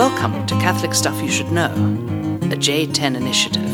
[0.00, 3.70] Welcome to Catholic Stuff You Should Know, a J10 initiative.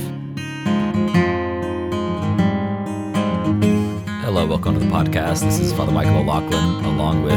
[4.24, 5.42] Hello, welcome to the podcast.
[5.42, 7.34] This is Father Michael O'Loughlin, along with,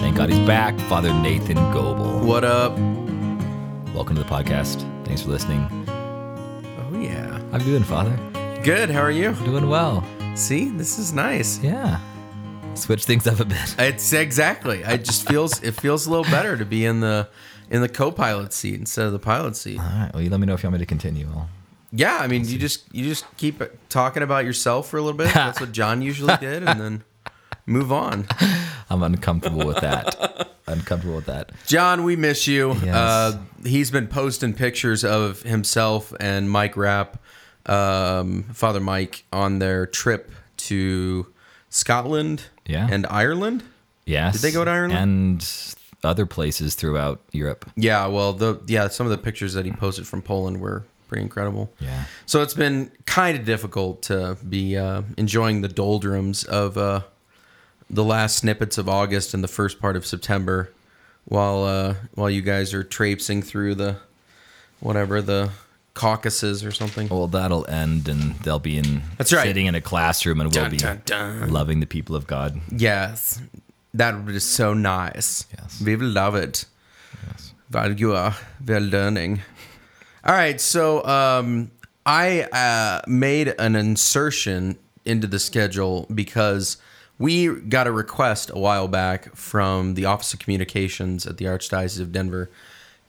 [0.00, 2.24] thank God he's back, Father Nathan Goebel.
[2.24, 2.78] What up?
[3.92, 4.82] Welcome to the podcast.
[5.04, 5.66] Thanks for listening.
[5.88, 7.40] Oh yeah.
[7.50, 8.16] How you doing, Father?
[8.62, 8.88] Good.
[8.88, 9.32] How are you?
[9.44, 10.04] Doing well.
[10.36, 11.58] See, this is nice.
[11.58, 11.98] Yeah.
[12.74, 13.74] Switch things up a bit.
[13.80, 14.82] It's exactly.
[14.84, 17.28] It just feels it feels a little better to be in the
[17.70, 19.78] in the co-pilot seat instead of the pilot seat.
[19.78, 20.10] All right.
[20.14, 21.26] Well, you let me know if you want me to continue.
[21.34, 21.48] I'll...
[21.92, 25.32] Yeah, I mean, you just you just keep talking about yourself for a little bit.
[25.32, 27.04] That's what John usually did, and then
[27.64, 28.26] move on.
[28.90, 30.48] I'm uncomfortable with that.
[30.66, 31.52] uncomfortable with that.
[31.66, 32.72] John, we miss you.
[32.74, 32.94] Yes.
[32.94, 37.22] Uh, he's been posting pictures of himself and Mike Rapp,
[37.66, 41.26] um, Father Mike, on their trip to
[41.70, 42.88] Scotland Yeah.
[42.90, 43.62] and Ireland.
[44.04, 44.34] Yes.
[44.34, 44.92] Did they go to Ireland?
[44.98, 45.74] And
[46.04, 47.68] other places throughout Europe.
[47.76, 51.22] Yeah, well, the yeah, some of the pictures that he posted from Poland were pretty
[51.22, 51.72] incredible.
[51.80, 52.04] Yeah.
[52.26, 57.00] So it's been kind of difficult to be uh, enjoying the doldrums of uh,
[57.88, 60.72] the last snippets of August and the first part of September,
[61.24, 63.96] while uh, while you guys are traipsing through the
[64.80, 65.50] whatever the
[65.94, 67.08] Caucasus or something.
[67.08, 69.44] Well, that'll end, and they'll be in That's right.
[69.46, 71.50] sitting in a classroom, and we'll Dun, be dun, dun.
[71.50, 72.60] loving the people of God.
[72.70, 73.40] Yes,
[73.98, 75.46] that would be so nice.
[75.56, 75.80] Yes.
[75.84, 76.64] we will love it.
[77.28, 77.54] Yes.
[77.70, 78.34] While you are
[78.66, 79.42] well learning.
[80.24, 81.70] All right, so um,
[82.04, 86.78] I uh, made an insertion into the schedule because
[87.18, 92.00] we got a request a while back from the Office of Communications at the Archdiocese
[92.00, 92.50] of Denver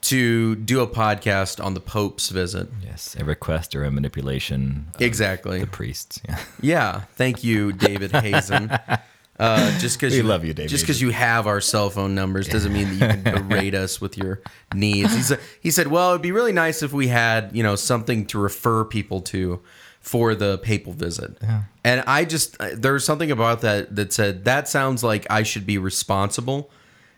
[0.01, 2.69] to do a podcast on the Pope's visit.
[2.83, 4.87] Yes, a request or a manipulation.
[4.95, 5.59] Of Exactly.
[5.59, 6.21] The priests.
[6.27, 6.39] Yeah.
[6.61, 8.71] Yeah, thank you, David Hazen.
[9.39, 12.15] Uh, just because We you love you, David Just because you have our cell phone
[12.15, 14.41] numbers doesn't mean that you can berate us with your
[14.73, 15.15] needs.
[15.15, 18.25] He said, he said, "Well, it'd be really nice if we had, you know, something
[18.27, 19.61] to refer people to
[19.99, 21.63] for the papal visit." Yeah.
[21.83, 25.65] And I just there was something about that that said that sounds like I should
[25.65, 26.71] be responsible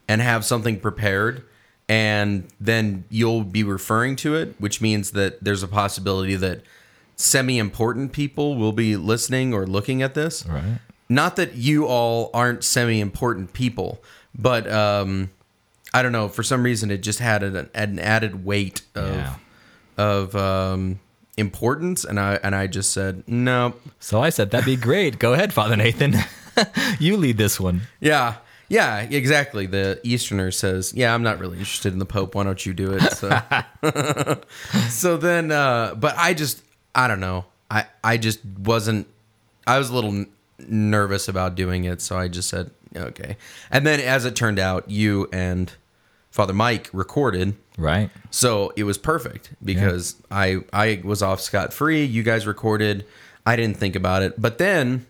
[0.08, 1.44] and have something prepared.
[1.88, 6.62] And then you'll be referring to it, which means that there's a possibility that
[7.16, 10.80] semi-important people will be listening or looking at this Right.
[11.09, 14.02] Not that you all aren't semi-important people
[14.36, 15.30] but um
[15.94, 19.36] i don't know for some reason it just had an, an added weight of Yeah.
[19.98, 21.00] of um
[21.38, 25.19] importance and i and i just said no So I said, that'd be great.
[25.19, 26.16] Go ahead, Father Nathan.
[27.00, 27.81] you lead this one.
[28.02, 28.36] yeah
[28.68, 32.66] yeah exactly the easterner says yeah i'm not really interested in the pope why don't
[32.68, 33.30] you do it so
[34.90, 36.62] so then uh but i just
[36.94, 39.08] i don't know i i just wasn't
[39.66, 40.25] i was a little
[40.68, 43.38] nervous about doing it so i just said okay
[43.72, 45.74] and then as it turned out you and
[46.31, 48.09] father mike recorded Right.
[48.30, 53.06] so it was perfect because i i was off scot-free you guys recorded
[53.46, 55.06] i didn't think about it but then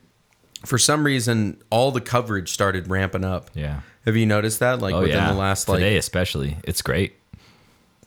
[0.65, 3.81] for some reason all the coverage started ramping up Yeah.
[4.05, 5.31] have you noticed that like Oh, within yeah.
[5.31, 6.57] the last like Today, especially.
[6.63, 7.13] It's great.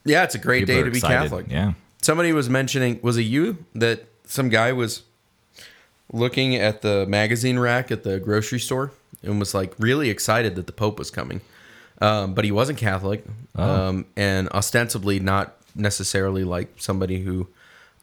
[0.04, 1.22] yeah it's a great People day to be excited.
[1.22, 1.72] catholic Yeah.
[2.02, 5.02] somebody was mentioning was it you that some guy was
[6.12, 8.90] looking at the magazine rack at the grocery store
[9.22, 11.40] and was like really excited that the pope was coming
[12.00, 13.24] um, but he wasn't catholic
[13.56, 13.62] Oh.
[13.88, 17.48] um, and ostensibly not necessarily like somebody who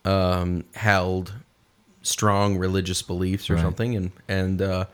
[0.05, 1.33] um, held
[2.01, 3.61] strong religious beliefs or Right.
[3.63, 4.85] something and and uh,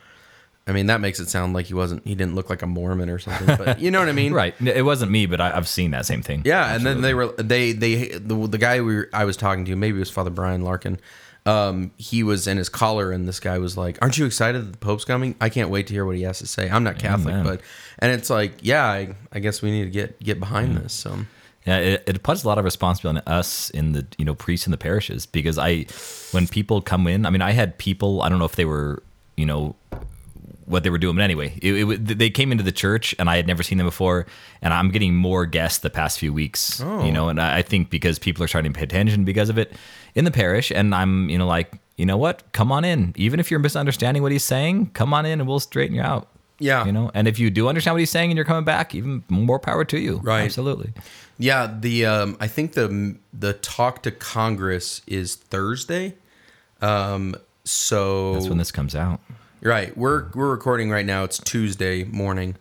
[0.68, 3.09] I mean that makes it sound like he wasn't he didn't look like a Mormon
[3.09, 4.56] or something but you know what I mean Right.
[4.59, 6.42] It wasn't me, but I, I've seen that same thing.
[6.46, 9.66] yeah, and then they were they they the, the guy we were, I was talking
[9.66, 11.00] to, maybe it was Father Brian Larkin.
[11.45, 14.72] Um, he was in his collar, and this guy was like, "Aren't you excited that
[14.72, 15.35] the Pope's coming?
[15.39, 17.45] I can't wait to hear what he has to say." I'm not Catholic, Amen.
[17.45, 17.61] but
[18.00, 20.94] and it's like, yeah, I, I guess we need to get get behind this.
[20.94, 21.19] So
[21.66, 24.66] Yeah, it, it puts a lot of responsibility on us in the you know priests
[24.67, 25.85] in the parishes because I,
[26.31, 28.22] when people come in, I mean, I had people.
[28.22, 29.03] I don't know if they were
[29.38, 29.75] you know
[30.66, 33.36] what they were doing, but anyway, it, it, they came into the church and I
[33.36, 34.26] had never seen them before,
[34.62, 36.82] and I'm getting more guests the past few weeks.
[36.82, 37.06] Oh.
[37.06, 39.73] You know, and I think because people are starting to pay attention because of it
[40.16, 43.40] in the parish, and I'm you know like you know what, come on in, even
[43.40, 46.29] if you're misunderstanding what he's saying, come on in and we'll straighten you out.
[46.58, 46.85] Yeah.
[46.85, 49.23] you know, and if you do understand what he's saying and you're coming back, even
[49.28, 50.18] more power to you.
[50.23, 50.44] Right.
[50.44, 50.94] absolutely.
[51.38, 56.16] yeah, the um, I think the the talk to Congress is Thursday.
[56.82, 57.35] Um,
[57.66, 59.20] so That's when this comes out.
[59.61, 61.23] Right, we're we're recording right now.
[61.23, 62.55] It's Tuesday morning.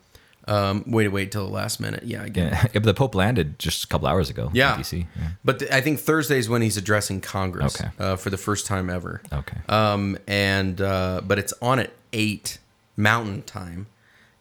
[0.47, 2.03] Um, wait, wait till the last minute.
[2.05, 2.53] Yeah, I get it.
[2.53, 4.49] Yeah, but the Pope landed just a couple hours ago.
[4.49, 4.77] in Yeah.
[4.77, 5.07] DC.
[5.17, 5.29] Yeah.
[5.43, 7.91] But th- I think Thursday is when he's addressing Congress Okay.
[7.99, 9.23] uh, for the first time ever.
[9.33, 9.57] Okay.
[9.71, 12.59] Um, and uh, but it's on at eight
[12.95, 13.87] Mountain Time,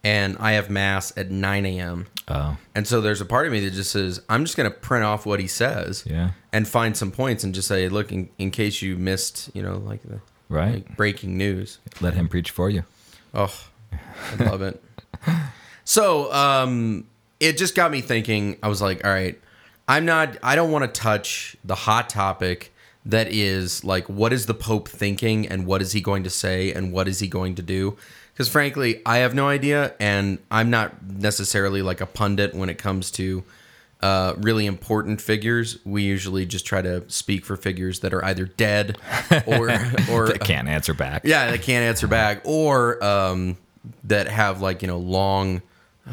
[0.03, 2.07] and I have mass at 9 a.m.
[2.27, 4.77] Oh, And so there's a part of me that just says, I'm just going to
[4.77, 6.31] print off what he says Yeah.
[6.51, 9.77] and find some points and just say, look, in, in case you missed, you know,
[9.77, 10.19] like the
[10.53, 10.75] right.
[10.75, 11.79] like breaking news.
[12.01, 12.83] Let him preach for you.
[13.33, 13.53] Oh,
[13.91, 14.83] I love it.
[15.85, 17.07] So, um,
[17.39, 18.57] it just got me thinking.
[18.63, 19.39] I was like, all right,
[19.87, 22.73] I'm not, I don't want to touch the hot topic
[23.05, 26.71] that is like, what is the Pope thinking and what is he going to say
[26.71, 27.97] and what is he going to do?
[28.33, 29.93] Because frankly, I have no idea.
[29.99, 33.43] And I'm not necessarily like a pundit when it comes to
[34.03, 35.77] uh, really important figures.
[35.85, 38.97] We usually just try to speak for figures that are either dead
[39.47, 39.69] or,
[40.11, 41.21] or That can't answer back.
[41.23, 43.57] yeah, they can't answer back, or um,
[44.03, 45.61] that have like you know long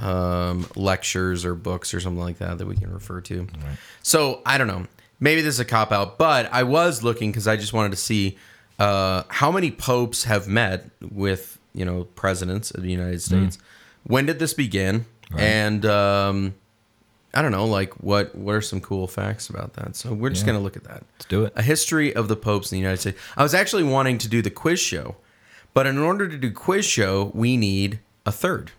[0.01, 3.47] um, lectures or books or something like that that we can refer to.
[4.03, 4.87] So I don't know.
[5.19, 7.97] Maybe this is a cop out, but I was looking because I just wanted to
[7.99, 8.39] see
[8.79, 13.59] uh, how many popes have met with you know presidents of the United States.
[14.05, 15.05] When did this begin?
[15.37, 16.55] And um,
[17.33, 19.95] I don't know, like what what are some cool facts about that?
[19.97, 20.53] So we're just Yeah.
[20.53, 21.53] gonna look at that Let's do it.
[21.57, 23.19] a history of the popes in the United States.
[23.37, 25.17] I was actually wanting to do the quiz show,
[25.73, 28.73] but in order to do quiz show, we need a third.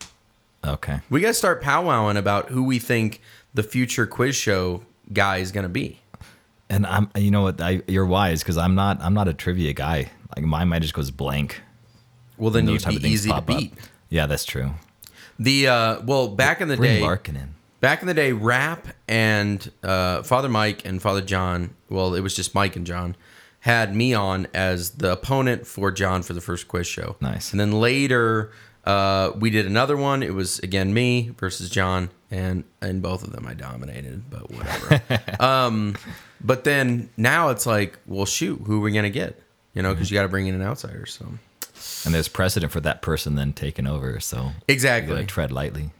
[0.65, 0.99] Okay.
[1.09, 3.21] We got to start powwowing about who we think
[3.53, 5.99] the future quiz show guy is going to be.
[6.69, 7.59] And I'm, you know what?
[7.59, 9.01] I, you're wise because I'm not.
[9.01, 10.11] I'm not a trivia guy.
[10.35, 11.61] Like mine might just goes blank.
[12.37, 13.57] Well, then you'd be easy to pop up.
[13.57, 13.73] beat.
[14.09, 14.71] Yeah, that's true.
[15.39, 17.55] The uh, well, back in the Bring day, Larkin in.
[17.81, 21.75] Back in the day, Rapp and uh, Father Mike and Father John.
[21.89, 23.15] Well, it was just Mike and John.
[23.61, 27.15] Had me on as the opponent for John for the first quiz show.
[27.19, 27.51] Nice.
[27.51, 28.51] And then later,
[28.85, 30.21] uh, we did another one.
[30.21, 35.01] It was again me versus John, and and both of them I dominated, but whatever.
[35.43, 35.95] um,
[36.39, 39.41] but then now it's like, well, shoot, who are we gonna get?
[39.73, 41.05] You know, because you got to bring in an outsider.
[41.05, 41.25] So
[42.05, 44.19] And there's precedent for that person then taking over.
[44.19, 45.25] So exactly.
[45.25, 45.91] tread lightly.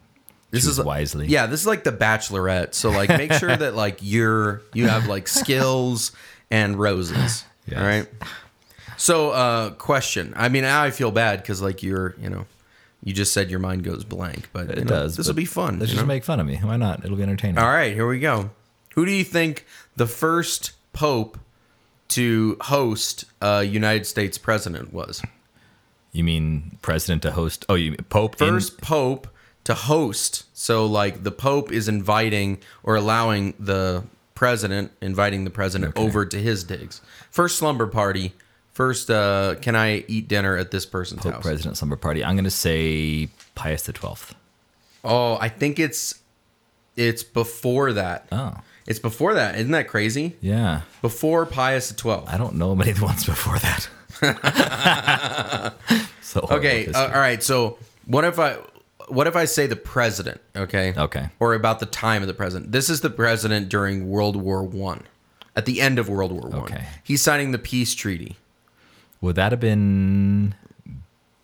[0.52, 1.28] This Choose is wisely.
[1.28, 2.74] Yeah, this is like the Bachelorette.
[2.74, 6.12] So like, make sure that like you're you have like skills
[6.50, 7.44] and roses.
[7.66, 7.78] Yes.
[7.80, 8.08] All right.
[8.98, 10.34] So, uh, question.
[10.36, 12.46] I mean, now I feel bad because like you're, you know,
[13.04, 15.18] you just said your mind goes blank, but It know, does.
[15.18, 15.80] This will be fun.
[15.80, 16.08] Let's just know?
[16.08, 16.58] make fun of me.
[16.58, 17.04] Why not?
[17.04, 17.58] It'll be entertaining.
[17.58, 18.52] All right, here we go.
[18.94, 19.66] Who do you think
[19.96, 21.40] the first pope
[22.10, 25.24] to host a United States president was?
[26.12, 27.66] You mean president to host?
[27.70, 29.28] Oh, you Pope in- First pope
[29.66, 30.46] to host.
[30.58, 34.04] So like the pope is inviting or allowing the
[34.36, 36.06] president, inviting the president Okay.
[36.06, 37.02] over to his digs.
[37.30, 38.34] First slumber party.
[38.74, 41.44] First, uh, can I eat dinner at this person's Pope house?
[41.44, 42.24] President Slumber Party.
[42.24, 44.34] I'm gonna say Pius the Twelfth.
[45.04, 46.16] Oh, I think it's
[46.96, 48.28] it's before that.
[48.32, 48.56] Oh,
[48.88, 49.56] It's before that.
[49.56, 50.36] Isn't that crazy?
[50.42, 50.82] yeah.
[51.02, 52.30] Before Pius the Twelfth.
[52.34, 53.90] I don't know many of the ones before that.
[56.22, 57.44] so Okay, uh, all right.
[57.44, 58.58] So what if I
[59.12, 60.42] what if I say the president?
[60.56, 60.94] Okay.
[60.98, 61.30] Okay.
[61.40, 62.72] Or about the time of the president.
[62.72, 65.04] This is the president during World War One.
[65.56, 66.62] At the end of World War One.
[66.62, 66.84] Okay.
[67.04, 68.38] He's signing the peace treaty.
[69.20, 70.56] Would that have been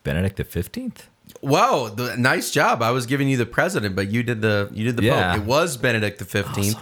[0.04, 1.10] Benedict the Fifteenth?
[1.42, 2.82] Whoa, the, nice job.
[2.82, 5.34] I was giving you the president, but you did the you did the Yeah.
[5.34, 5.42] pope.
[5.42, 6.78] It was Benedict the Fifteenth,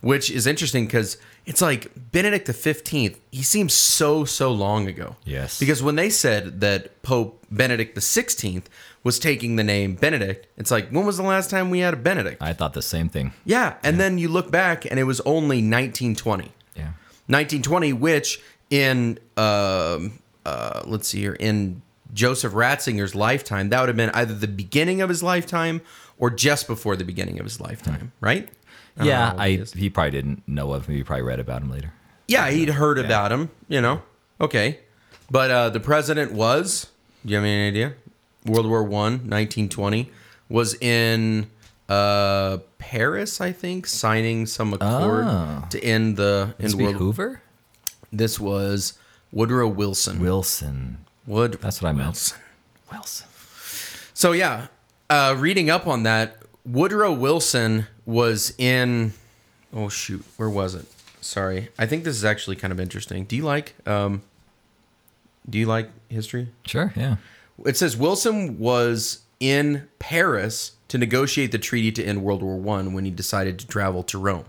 [0.00, 3.20] which is interesting because it's like Benedict the Fifteenth.
[3.30, 5.16] He seems so so long ago.
[5.24, 5.60] Yes.
[5.60, 8.70] Because when they said that Pope Benedict the Sixteenth
[9.04, 11.96] was taking the name Benedict, it's like when was the last time we had a
[11.96, 12.40] Benedict?
[12.42, 13.32] I thought the same thing.
[13.44, 16.52] yeah, and then you look back and it was only 1920.
[16.76, 16.92] Yeah.
[17.26, 18.40] 1920, which
[18.70, 21.82] in um, uh, let's see here in
[22.14, 25.80] Joseph Ratzinger's lifetime, that would have been either the beginning of his lifetime
[26.18, 28.48] or just before the beginning of his lifetime, right?
[28.98, 30.96] I Yeah, I he he probably didn't know of him.
[30.96, 31.92] He probably read about him later.
[32.28, 34.02] yeah, he'd heard about him, you know.
[34.40, 34.80] Okay,
[35.30, 36.88] but uh, the president was.
[37.24, 37.94] Do you have any idea?
[38.46, 40.10] World War One, 1920,
[40.48, 41.46] was in
[41.88, 45.64] uh, Paris, I think, signing some accord Oh.
[45.70, 46.96] to end the This in be World.
[46.96, 47.42] Hoover
[48.12, 48.94] This was
[49.30, 50.20] Woodrow Wilson.
[50.20, 50.98] Wilson.
[51.26, 51.58] Wood.
[51.60, 52.06] That's what I meant.
[52.08, 52.38] Wilson.
[52.90, 53.26] Wilson.
[54.14, 54.66] So yeah,
[55.08, 59.12] uh, reading up on that, Woodrow Wilson was in.
[59.72, 60.84] Oh shoot, where was it?
[61.20, 63.24] Sorry, I think this is actually kind of interesting.
[63.24, 63.74] Do you like?
[63.86, 64.22] Um,
[65.48, 66.48] do you like history?
[66.66, 66.92] Sure.
[66.96, 67.16] Yeah.
[67.64, 72.92] It says Wilson was in Paris to negotiate the treaty to end World War One
[72.92, 74.44] when he decided to travel to Rome.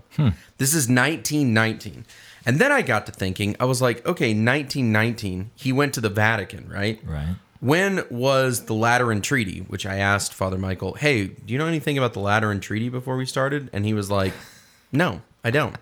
[0.58, 2.04] This is 1919.
[2.46, 6.10] And then I got to thinking, I was like, okay, 1919, he went to the
[6.10, 7.00] Vatican, right?
[7.04, 7.36] Right.
[7.60, 9.60] When was the Lateran Treaty?
[9.60, 13.16] Which I asked Father Michael, hey, do you know anything about the Lateran Treaty before
[13.16, 13.70] we started?
[13.72, 14.34] And he was like,
[14.92, 15.76] no, I don't.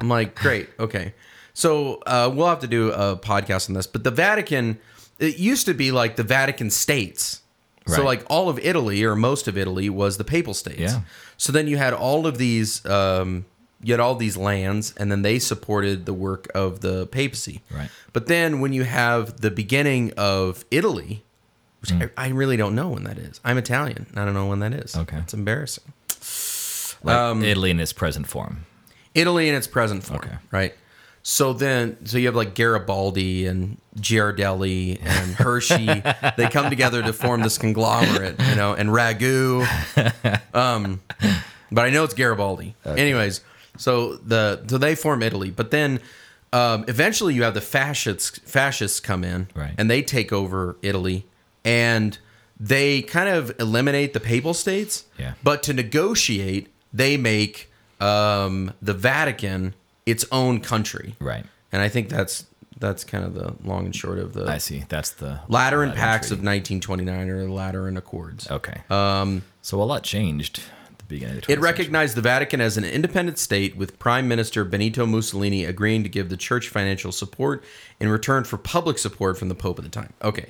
[0.00, 1.14] I'm like, great, okay.
[1.54, 3.86] So uh, we'll have to do a podcast on this.
[3.86, 4.78] But the Vatican,
[5.18, 7.42] it used to be like the Vatican States,
[7.86, 10.78] So like all of Italy or most of Italy was the Papal States.
[10.92, 11.00] Yeah.
[11.36, 13.44] So then you had all of these, um,
[13.82, 17.62] you had all these lands, and then they supported the work of the papacy.
[17.70, 17.88] Right.
[18.12, 21.22] But then when you have the beginning of Italy,
[21.80, 22.02] which Hmm.
[22.16, 23.40] I, I really don't know when that is.
[23.44, 24.06] I'm Italian.
[24.16, 24.96] I don't know when that is.
[24.96, 25.18] Okay.
[25.18, 25.92] It's embarrassing.
[27.04, 28.66] Like Um, Italy in its present form.
[29.14, 30.20] Italy in its present form.
[30.24, 30.36] Okay.
[30.50, 30.74] Right.
[31.30, 35.84] So then, so you have like Garibaldi and Ghirardelli and Hershey.
[36.38, 39.66] they come together to form this conglomerate, you know, and Ragu.
[40.54, 41.02] Um,
[41.70, 42.74] but I know it's Garibaldi.
[42.86, 43.42] Anyways,
[43.76, 46.00] so the so they form Italy, but then
[46.54, 49.74] um, eventually you have the fascists fascists come in, Right.
[49.76, 51.26] and they take over Italy,
[51.62, 52.16] and
[52.58, 55.04] they kind of eliminate the papal states.
[55.18, 55.34] Yeah.
[55.44, 57.70] But to negotiate, they make
[58.00, 59.74] um, the Vatican
[60.08, 61.14] its own country.
[61.20, 61.44] Right.
[61.70, 62.46] And I think that's
[62.80, 64.84] that's kind of the long and short of the I see.
[64.88, 68.50] That's the Lateran Pacts of 1929 or the Lateran Accords.
[68.50, 68.80] Okay.
[68.90, 69.42] Um.
[69.62, 70.60] So a lot changed
[70.90, 73.98] at the beginning of the 20th It recognized the Vatican as an independent state, with
[73.98, 77.62] Prime Minister Benito Mussolini agreeing to give the church financial support
[78.00, 80.14] in return for public support from the Pope at the time.
[80.22, 80.46] Okay.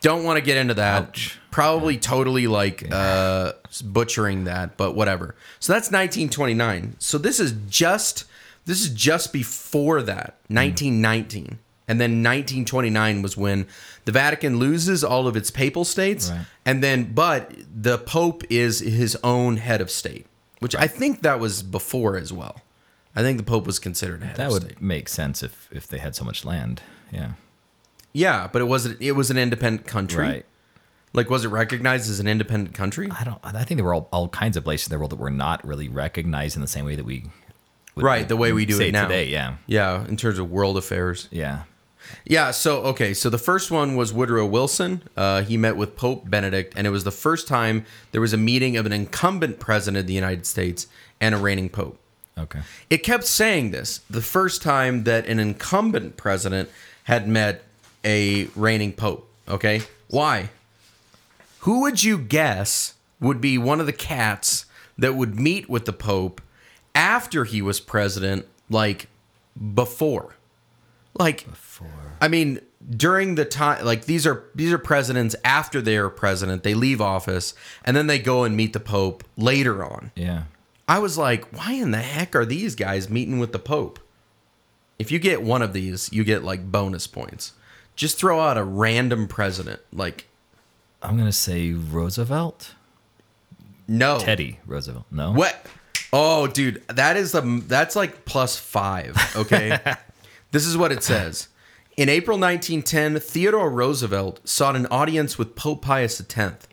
[0.00, 1.02] Don't want to get into that.
[1.02, 1.40] Ouch.
[1.50, 5.34] Probably totally like uh, butchering that, but whatever.
[5.58, 6.96] So that's 1929.
[7.00, 8.24] So this is just
[8.68, 11.58] this is just before that, 1919.
[11.90, 13.66] And then 1929 was when
[14.04, 16.44] the Vatican loses all of its papal states, Right.
[16.66, 20.26] and then but the Pope is his own head of state,
[20.60, 22.60] which I think that was before as well.
[23.16, 24.82] I think the Pope was considered a head That of would state.
[24.82, 26.82] make sense if if they had so much land.
[27.10, 27.32] Yeah.
[28.12, 29.00] Yeah, but it wasn't.
[29.00, 30.24] It was an independent country.
[30.24, 30.46] Right.
[31.14, 33.08] Like, was it recognized as an independent country?
[33.10, 33.38] I don't.
[33.42, 35.66] I think there were all, all kinds of places in the world that were not
[35.66, 37.24] really recognized in the same way that we.
[38.04, 39.02] Right, the way we do it now.
[39.02, 39.26] today.
[39.26, 39.56] Yeah.
[39.66, 41.28] Yeah, in terms of world affairs.
[41.30, 41.62] Yeah.
[42.24, 45.02] Yeah, so okay, so the first one was Woodrow Wilson.
[45.16, 48.38] Uh, he met with Pope Benedict, and it was the first time there was a
[48.38, 50.86] meeting of an incumbent president of the United States
[51.20, 51.98] and a reigning pope.
[52.38, 52.60] Okay.
[52.88, 56.70] It kept saying this the first time that an incumbent president
[57.04, 57.64] had met
[58.04, 59.28] a reigning pope.
[59.48, 60.50] Okay, why?
[61.60, 65.92] Who would you guess would be one of the cats that would meet with the
[65.92, 66.40] pope
[66.98, 69.08] after he was president, like
[69.74, 70.34] before?
[71.18, 72.16] Like before.
[72.20, 76.64] I mean, during the time, like these are these are presidents after they are president.
[76.64, 80.10] They leave office and then they go and meet the Pope later on.
[80.14, 80.44] Yeah.
[80.88, 84.00] I was like, why in the heck are these guys meeting with the Pope?
[84.98, 87.52] If you get one of these, you get like bonus points.
[87.94, 90.26] Just throw out a random president, like
[91.02, 92.74] I'm gonna say Roosevelt.
[93.86, 95.06] no Teddy Roosevelt.
[95.10, 95.32] No.
[95.32, 95.64] What?
[96.12, 99.16] Oh, dude, that is the that's like plus five.
[99.36, 99.78] Okay,
[100.52, 101.48] this is what it says.
[101.96, 106.68] In April 1910, Theodore Roosevelt sought an audience with Pope Pius X.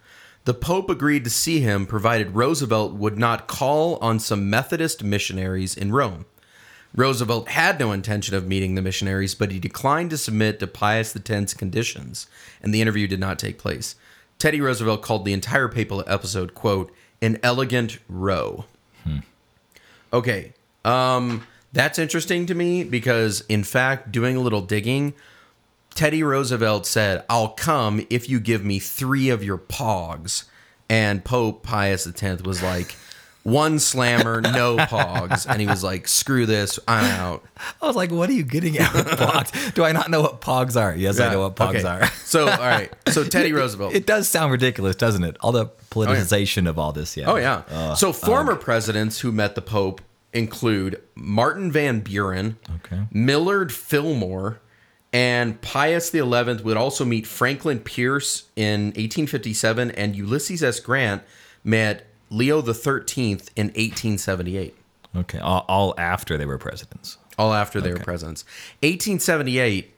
[0.45, 5.75] The Pope agreed to see him, provided Roosevelt would not call on some Methodist missionaries
[5.75, 6.25] in Rome.
[6.95, 11.15] Roosevelt had no intention of meeting the missionaries, but he declined to submit to Pius
[11.15, 12.27] X's conditions,
[12.61, 13.95] and the interview did not take place.
[14.37, 18.65] Teddy Roosevelt called the entire papal episode, quote, an elegant row.
[20.13, 20.53] Okay.
[20.83, 25.13] Um, that's interesting to me because, in fact, doing a little digging,
[25.93, 30.45] Teddy Roosevelt said, I'll come if you give me three of your pogs.
[30.87, 32.95] And Pope Pius X was like,
[33.45, 35.45] one slammer, no pogs.
[35.47, 37.45] And he was like, screw this, I'm out.
[37.81, 39.73] I was like, what are you getting at with pogs?
[39.75, 40.95] Do I not know what pogs are?
[40.95, 41.87] Yes, I know what pogs Okay.
[41.87, 42.07] are.
[42.25, 42.91] So, all right.
[43.09, 43.93] So, Teddy Roosevelt.
[43.93, 45.37] It does sound ridiculous, doesn't it?
[45.41, 47.15] All the politicization of all this.
[47.15, 47.29] Yeah.
[47.31, 47.61] Oh yeah.
[47.69, 50.01] Uh, so former presidents who met the Pope
[50.33, 53.03] include Martin Van Buren, Okay.
[53.11, 54.59] Millard Fillmore,
[55.13, 60.79] and Pius XI would also meet Franklin Pierce in 1857, and Ulysses S.
[60.81, 61.21] Grant
[61.63, 64.75] met Leo the Thirteenth in 1878.
[65.15, 65.39] okay.
[65.39, 67.17] All, all after they were presidents.
[67.37, 68.43] All after they were presidents.
[68.81, 69.91] 1878.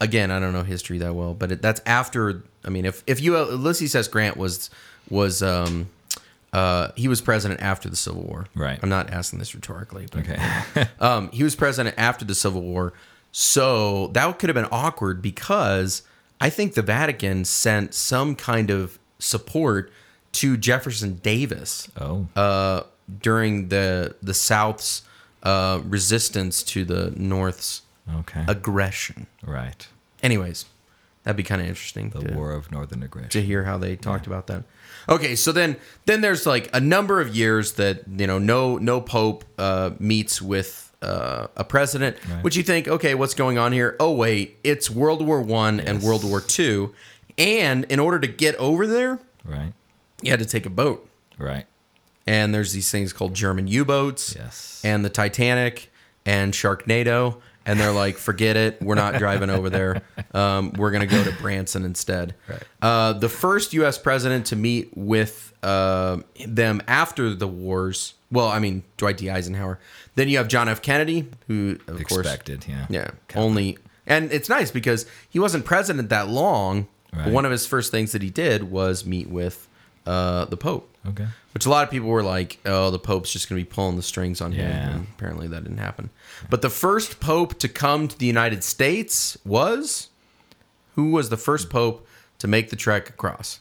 [0.00, 2.42] Again, I don't know history that well, but it, that's after.
[2.64, 4.08] I mean, if if you Ulysses S.
[4.08, 4.68] Grant was
[5.08, 5.88] was um
[6.52, 8.46] uh he was president after the Civil War.
[8.54, 8.78] Right.
[8.82, 10.06] I'm not asking this rhetorically.
[10.12, 10.86] But, Okay.
[11.00, 12.92] um, he was president after the Civil War,
[13.32, 16.02] so that could have been awkward because
[16.40, 19.90] I think the Vatican sent some kind of support
[20.36, 22.26] to Jefferson Davis oh.
[22.36, 22.82] uh,
[23.22, 25.02] during the the South's
[25.42, 27.82] uh, resistance to the North's
[28.20, 28.44] okay.
[28.48, 29.26] aggression.
[29.44, 29.86] right.
[30.22, 30.64] Anyways,
[31.22, 33.30] that'd be kind of interesting The to, War of Northern Aggression.
[33.30, 34.64] to hear how they talked about that.
[35.08, 35.76] Okay, so then
[36.06, 40.42] then there's like a number of years that you know no no pope uh, meets
[40.42, 42.42] with uh, a president, Right.
[42.42, 43.94] which you think okay, what's going on here?
[44.00, 46.92] Oh wait, it's World War One and World War Two,
[47.38, 49.72] and in order to get over there, Right.
[50.22, 51.08] You had to take a boat.
[51.38, 51.66] Right.
[52.26, 54.80] And there's these things called German U-boats Yes.
[54.84, 55.92] and the Titanic
[56.24, 57.40] and Sharknado.
[57.64, 58.80] And they're like, forget it.
[58.80, 60.02] We're not driving over there.
[60.32, 62.34] Um, we're going to go to Branson instead.
[62.48, 62.62] Right.
[62.80, 63.98] Uh, the first U.S.
[63.98, 68.14] president to meet with uh, them after the wars.
[68.30, 69.30] Well, I mean, Dwight D.
[69.30, 69.80] Eisenhower.
[70.14, 70.80] Then you have John F.
[70.80, 72.66] Kennedy, who, of course, Expected.
[72.68, 72.86] Yeah.
[72.88, 73.78] yeah, only.
[74.06, 76.86] And it's nice because he wasn't president that long.
[77.12, 77.32] Right.
[77.32, 79.66] one of his first things that he did was meet with
[80.06, 80.88] uh, the Pope.
[81.08, 81.26] Okay.
[81.54, 83.96] Which a lot of people were like, "Oh, the Pope's just going to be pulling
[83.96, 84.90] the strings on him." Yeah.
[84.90, 86.10] And apparently, that didn't happen.
[86.50, 90.08] But the first Pope to come to the United States was
[90.94, 92.06] who was the first Pope
[92.38, 93.60] to make the trek across?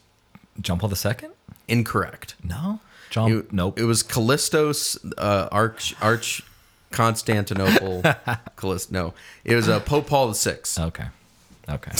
[0.60, 1.30] John Paul II?
[1.68, 2.36] Incorrect.
[2.44, 2.80] No.
[3.10, 3.32] John.
[3.32, 3.80] It, nope.
[3.80, 6.42] It was Callistos, uh, Arch Arch
[6.92, 8.04] Constantinople.
[8.56, 8.92] Callist.
[8.92, 10.58] No, it was uh, Pope Paul VI.
[10.80, 11.06] okay.
[11.70, 11.92] Okay.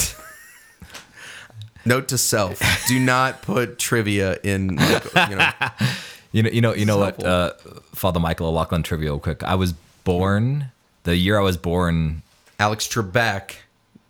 [1.86, 4.76] Note to self: Do not put trivia in.
[4.76, 5.50] Like, you know,
[6.32, 7.32] You know, you know, you know what, Simple.
[7.32, 7.50] uh,
[7.94, 9.42] Father Michael O'Loughlin trivia real quick.
[9.42, 9.72] I was
[10.04, 10.66] born
[11.04, 12.22] the year I was born.
[12.58, 13.52] Alex Trebek.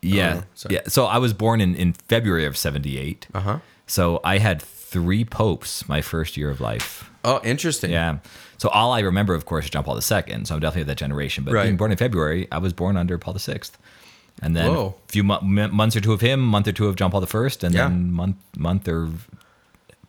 [0.02, 0.80] Yeah, Oh, yeah.
[0.88, 3.28] So I was born in in February of '78.
[3.34, 3.58] Uh huh.
[3.86, 7.08] So I had three popes my first year of life.
[7.24, 7.90] Oh, interesting.
[7.92, 8.18] Yeah.
[8.58, 10.00] So all I remember, of course, is John Paul II.
[10.00, 11.44] So I'm definitely of that generation.
[11.44, 11.64] But Right.
[11.64, 13.60] being born in February, I was born under Paul VI.
[14.42, 14.94] And then Whoa.
[15.08, 17.24] a few mo- m- months or two of him, month or two of John Paul
[17.24, 17.26] I,
[17.62, 17.88] and Yeah.
[17.88, 19.10] then month month or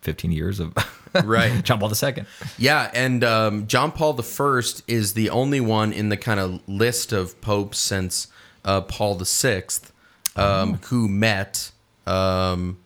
[0.02, 0.74] 15 years of
[1.24, 1.64] Right.
[1.64, 2.24] John Paul II.
[2.58, 6.60] Yeah, and um, John Paul the First is the only one in the kind of
[6.68, 8.28] list of popes since
[8.64, 9.92] uh, Paul the Sixth
[10.36, 11.70] um, who met
[12.06, 12.76] um,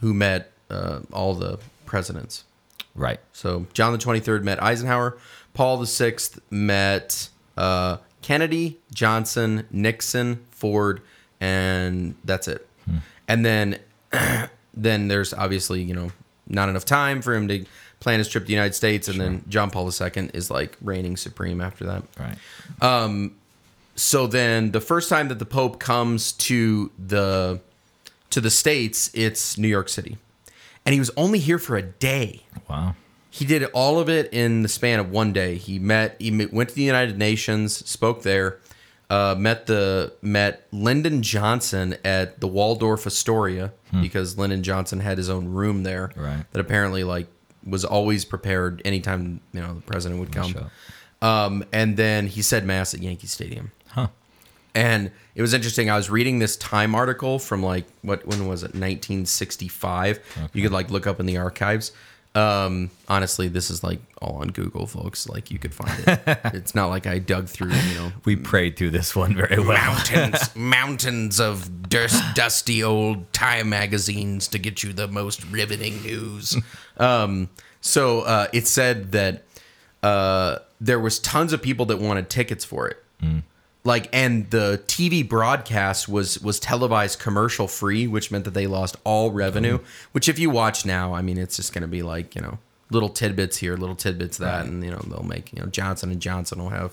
[0.00, 2.44] who met uh, all the presidents.
[2.94, 3.20] Right.
[3.32, 5.16] So John the Twenty Third met Eisenhower.
[5.54, 11.00] Paul the Sixth met uh, Kennedy, Johnson, Nixon, Ford,
[11.40, 12.66] and that's it.
[13.28, 13.78] And then
[14.74, 16.12] then there's obviously you know
[16.48, 17.64] not enough time for him to
[18.00, 21.16] plan his trip to the United States, and then John Paul II is like reigning
[21.16, 22.02] supreme after that.
[22.18, 22.36] Right.
[22.82, 23.36] Um
[23.94, 27.60] So then the first time that the Pope comes to the
[28.30, 30.16] to the states, it's New York City,
[30.86, 32.42] and he was only here for a day.
[32.68, 32.94] Wow.
[33.30, 35.56] He did all of it in the span of one day.
[35.56, 36.16] He met.
[36.18, 38.58] He went to the United Nations, spoke there,
[39.08, 45.28] uh, met the met Lyndon Johnson at the Waldorf Astoria because Lyndon Johnson had his
[45.30, 46.44] own room there Right.
[46.52, 47.26] that apparently like
[47.64, 50.70] was always prepared anytime you know the president would come.
[51.22, 53.70] Um, and then he said mass at Yankee Stadium.
[53.88, 54.08] Huh.
[54.74, 55.90] And it was interesting.
[55.90, 58.74] I was reading this Time article from like what when was it?
[58.74, 60.20] 1965.
[60.52, 61.92] You could like look up in the archives.
[62.34, 65.28] Um, honestly, this is like all on Google, folks.
[65.28, 66.20] Like you could find it.
[66.54, 69.76] it's not like I dug through, you know, We prayed through this one very well.
[69.76, 76.56] mountains, mountains of dust, dusty old Time magazines to get you the most riveting news.
[76.98, 77.48] Um,
[77.80, 79.44] so uh, it said that
[80.02, 83.02] uh, there was tons of people that wanted tickets for it.
[83.90, 88.94] Like, and the TV broadcast was was televised commercial free, which meant that they lost
[89.04, 89.78] all revenue.
[90.12, 92.58] Which, if you watch now, I mean, it's just going to be like you know
[92.90, 96.20] little tidbits here, little tidbits that, and you know they'll make you know Johnson and
[96.20, 96.92] Johnson will have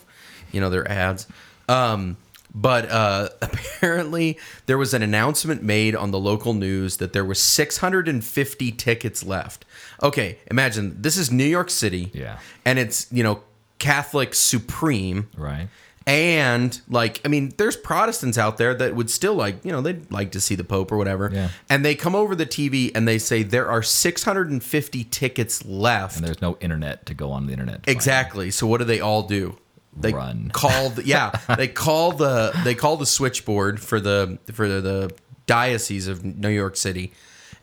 [0.51, 1.27] you know their ads.
[1.69, 2.17] Um,
[2.55, 7.39] but uh, apparently, there was an announcement made on the local news that there was
[7.39, 9.65] 650 tickets left.
[10.01, 12.39] Okay, imagine this is New York City, Yeah.
[12.65, 13.41] and it's you know
[13.79, 15.67] Catholic Supreme, Right.
[16.07, 20.09] And like i mean there's protestants out there that would still like you know they'd
[20.09, 21.29] like to see the pope or whatever.
[21.31, 21.49] Yeah.
[21.69, 26.17] and they come over the tv and they say there are 650 tickets left.
[26.17, 27.81] And there's no internet to go on the internet.
[27.87, 28.49] exactly.
[28.51, 29.57] so what do they all do?
[29.99, 30.49] They Run.
[30.53, 35.11] call the, yeah they call the they call the switchboard for the for the, the
[35.45, 37.11] diocese of new york city.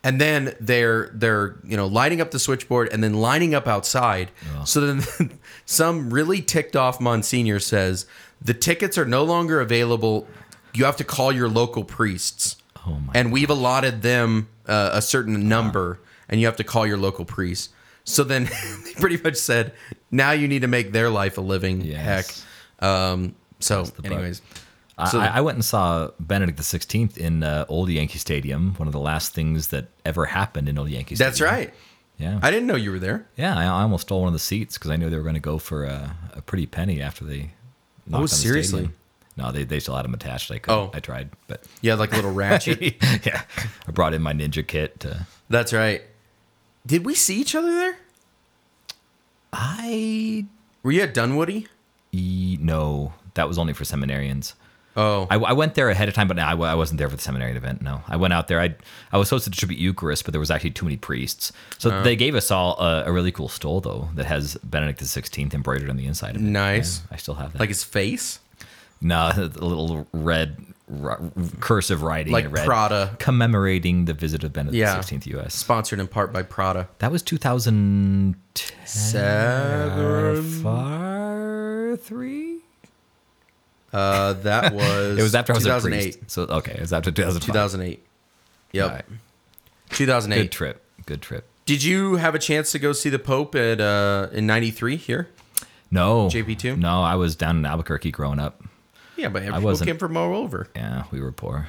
[0.02, 4.30] And then they're they're you know lighting up the switchboard and then lining up outside.
[4.66, 8.04] So then some really ticked off monsignor says
[8.44, 10.26] the tickets are no longer available.
[10.74, 12.56] You have to call your local priests.
[12.86, 16.86] Oh my and we've allotted them uh, a certain number and you have to call
[16.86, 17.70] your local priest.
[18.04, 18.44] So then
[18.84, 19.72] they pretty much said
[20.10, 22.44] now you need to make their life a living Yes.
[22.80, 22.86] heck.
[22.86, 24.12] Um so the bug.
[24.12, 24.42] anyways.
[24.98, 28.92] I, So- I went and saw Benedict XVI in uh, Old Yankee Stadium, one of
[28.92, 31.30] the last things that ever happened in Old Yankee Stadium.
[31.30, 31.74] that's right.
[32.16, 32.38] Yeah.
[32.42, 33.26] i didn't know you were there.
[33.36, 35.34] Yeah, I, I almost stole one of the seats because I knew they were going
[35.34, 37.48] to go for a, a pretty penny after they the
[38.12, 38.80] Oh, seriously?
[38.80, 38.96] stadium.
[39.36, 40.50] No, they, they still had them attached.
[40.50, 40.78] I couldn't.
[40.78, 40.90] Oh.
[40.94, 42.80] I tried, but Yeah, like a little ratchet
[43.26, 43.42] yeah,
[43.86, 45.00] I brought in my ninja kit.
[45.00, 46.02] To, that's right
[46.86, 47.96] did we see each other there
[49.52, 50.46] I
[50.82, 51.66] were you at Dunwoodie
[52.12, 54.54] e, no, that was only for seminarians.
[54.96, 55.26] Oh.
[55.30, 57.22] I, I went there ahead of time, but no, I, I wasn't there for the
[57.22, 57.82] seminary event.
[57.82, 58.60] No, I went out there.
[58.60, 58.74] I
[59.12, 61.52] I was supposed to distribute Eucharist, but there was actually too many priests.
[61.78, 62.02] So Oh.
[62.02, 65.90] they gave us all a, a really cool stole though that has Benedict XVI embroidered
[65.90, 66.44] on the inside of it.
[66.44, 67.00] Nice.
[67.00, 67.58] Yeah, I still have that.
[67.60, 68.38] Like his face?
[69.00, 70.56] no, a little red
[71.02, 71.20] r-
[71.60, 73.16] cursive writing, Like red, Prada.
[73.18, 74.96] commemorating the visit of Benedict Yeah.
[74.98, 75.54] XVI U.S.
[75.54, 76.88] Sponsored in part by Prada.
[77.00, 78.40] That was 2010.
[78.86, 80.42] Seven.
[80.62, 82.60] Far three.
[83.94, 86.02] Uh, that was It was after I was a 2008.
[86.02, 86.30] priest.
[86.30, 87.46] So okay, it was after 2005.
[87.46, 88.06] 2008.
[88.72, 88.90] Yep.
[88.90, 89.04] Right.
[89.90, 90.42] 2008.
[90.42, 90.82] Good trip.
[91.06, 91.46] Good trip.
[91.66, 95.28] Did you have a chance to go see the Pope at uh, in '93 here?
[95.90, 96.26] No.
[96.28, 96.76] JP2?
[96.78, 98.62] No, I was down in Albuquerque growing up.
[99.16, 100.68] Yeah, but people wasn't- came from all over.
[100.74, 101.68] Yeah, we were poor.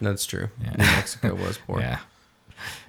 [0.00, 0.48] That's true.
[0.62, 0.70] Yeah.
[0.70, 1.80] New Mexico was poor.
[1.90, 1.98] Yeah.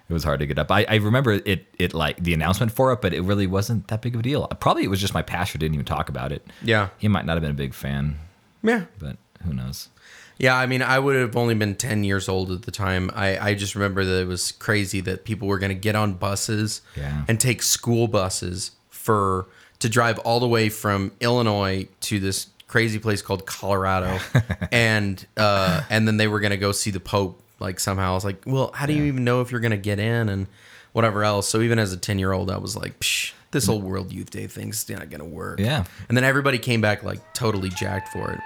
[0.10, 0.69] It was hard to get up.
[0.69, 4.02] I, I remember it it like the announcement for it, but it really wasn't that
[4.02, 4.45] big of a deal.
[4.60, 6.45] Probably it was just my pastor didn't even talk about it.
[6.62, 6.89] Yeah.
[6.97, 8.19] He might not have been a big fan,
[8.63, 8.86] Yeah.
[9.00, 9.89] but who knows?
[10.38, 13.12] Yeah, I mean, I would have only been 10 years old at the time.
[13.13, 16.13] I, I just remember that it was crazy that people were going to get on
[16.13, 17.26] buses Yeah.
[17.28, 19.47] and take school buses for
[19.80, 24.19] to drive all the way from Illinois to this crazy place called Colorado.
[24.71, 28.12] and uh, and then they were going to go see the Pope like somehow.
[28.12, 30.28] I was like, well, how do you even know if you're going to get in
[30.30, 30.47] and
[30.93, 31.47] whatever else?
[31.50, 34.30] So even as a 10 year old, I was like, Psh, this whole World Youth
[34.30, 35.60] Day thing's not going to work.
[35.60, 35.84] Yeah.
[36.08, 38.40] And then everybody came back like totally jacked for it.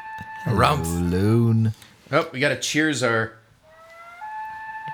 [0.46, 1.12] Rumph.
[1.12, 1.74] Loon.
[2.12, 3.34] Oh, we got to cheers our.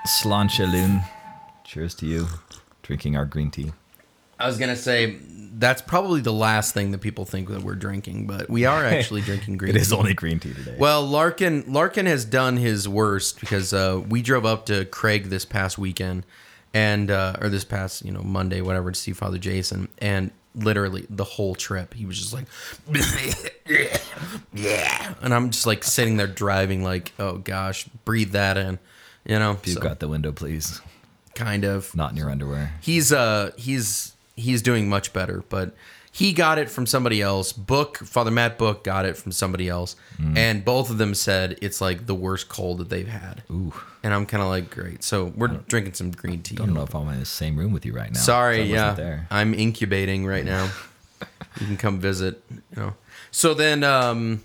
[0.06, 1.02] Slancha Loon.
[1.64, 2.26] Cheers to you.
[2.82, 3.72] Drinking our green tea.
[4.38, 5.18] I was gonna say
[5.54, 9.20] that's probably the last thing that people think that we're drinking, but we are actually
[9.22, 9.76] drinking green.
[9.76, 9.94] It is tea.
[9.94, 10.74] only green tea today.
[10.78, 15.44] Well, Larkin Larkin has done his worst because uh, we drove up to Craig this
[15.44, 16.26] past weekend,
[16.74, 21.06] and uh, or this past you know Monday, whatever, to see Father Jason, and literally
[21.08, 22.44] the whole trip he was just like,
[24.52, 28.78] yeah, and I'm just like sitting there driving, like, oh gosh, breathe that in,
[29.24, 29.58] you know.
[29.64, 30.80] you so, got the window, please.
[31.34, 32.74] kind of Not in your underwear.
[32.80, 35.74] he's uh he's he's doing much better but
[36.14, 37.52] he got it from somebody else.
[37.52, 39.96] Book father matt book got it from somebody else.
[40.36, 43.42] And both of them said it's like the worst cold that they've had.
[43.50, 43.72] Ooh.
[44.04, 45.02] and i'm kind of like great.
[45.02, 46.56] So we're drinking some green tea.
[46.60, 48.20] I don't know if I'm in the same room with you right now.
[48.20, 49.20] sorry yeah.
[49.30, 50.70] i'm incubating right now.
[51.60, 52.94] You can come visit you know.
[53.30, 54.42] So then um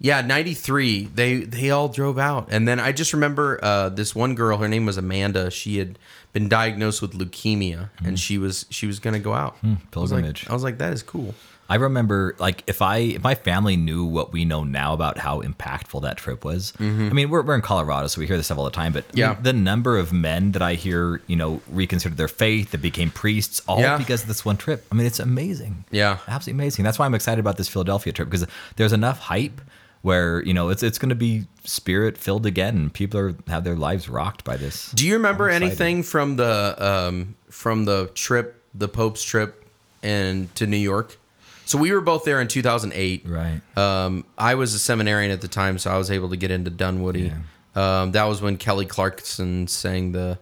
[0.00, 4.34] yeah 93 they they all drove out and then i just remember uh this one
[4.34, 5.98] girl her name was amanda she had
[6.32, 9.90] been diagnosed with leukemia and she was she was gonna go out I was like-
[9.90, 10.46] pilgrimage.
[10.48, 11.34] I was like that is cool
[11.68, 15.40] I remember, like, if I if my family knew what we know now about how
[15.40, 16.72] impactful that trip was.
[16.80, 18.92] I mean, we're, we're in Colorado, so we hear this stuff all the time.
[18.92, 19.36] But I mean, Mm-hmm.
[19.36, 19.40] Yeah.
[19.40, 23.62] the number of men that I hear, you know, reconsider their faith, that became priests,
[23.68, 23.96] all Yeah.
[23.98, 24.84] because of this one trip.
[24.90, 25.84] I mean, it's amazing.
[25.92, 26.18] Yeah.
[26.26, 26.84] absolutely amazing.
[26.84, 29.60] That's why I'm excited about this Philadelphia trip because there's enough hype
[30.02, 32.76] where you know it's it's going to be spirit filled again.
[32.76, 34.90] and People are have their lives rocked by this.
[34.92, 39.64] do you remember anything from the um from the trip the pope's trip
[40.02, 41.18] and to new york
[41.66, 43.60] so we were both there in 2008 Right.
[43.76, 46.68] Um, I was a seminarian at the time, so I was able to get into
[46.70, 47.32] Dunwoodie.
[47.76, 50.38] Um, that was when Kelly Clarkson sang the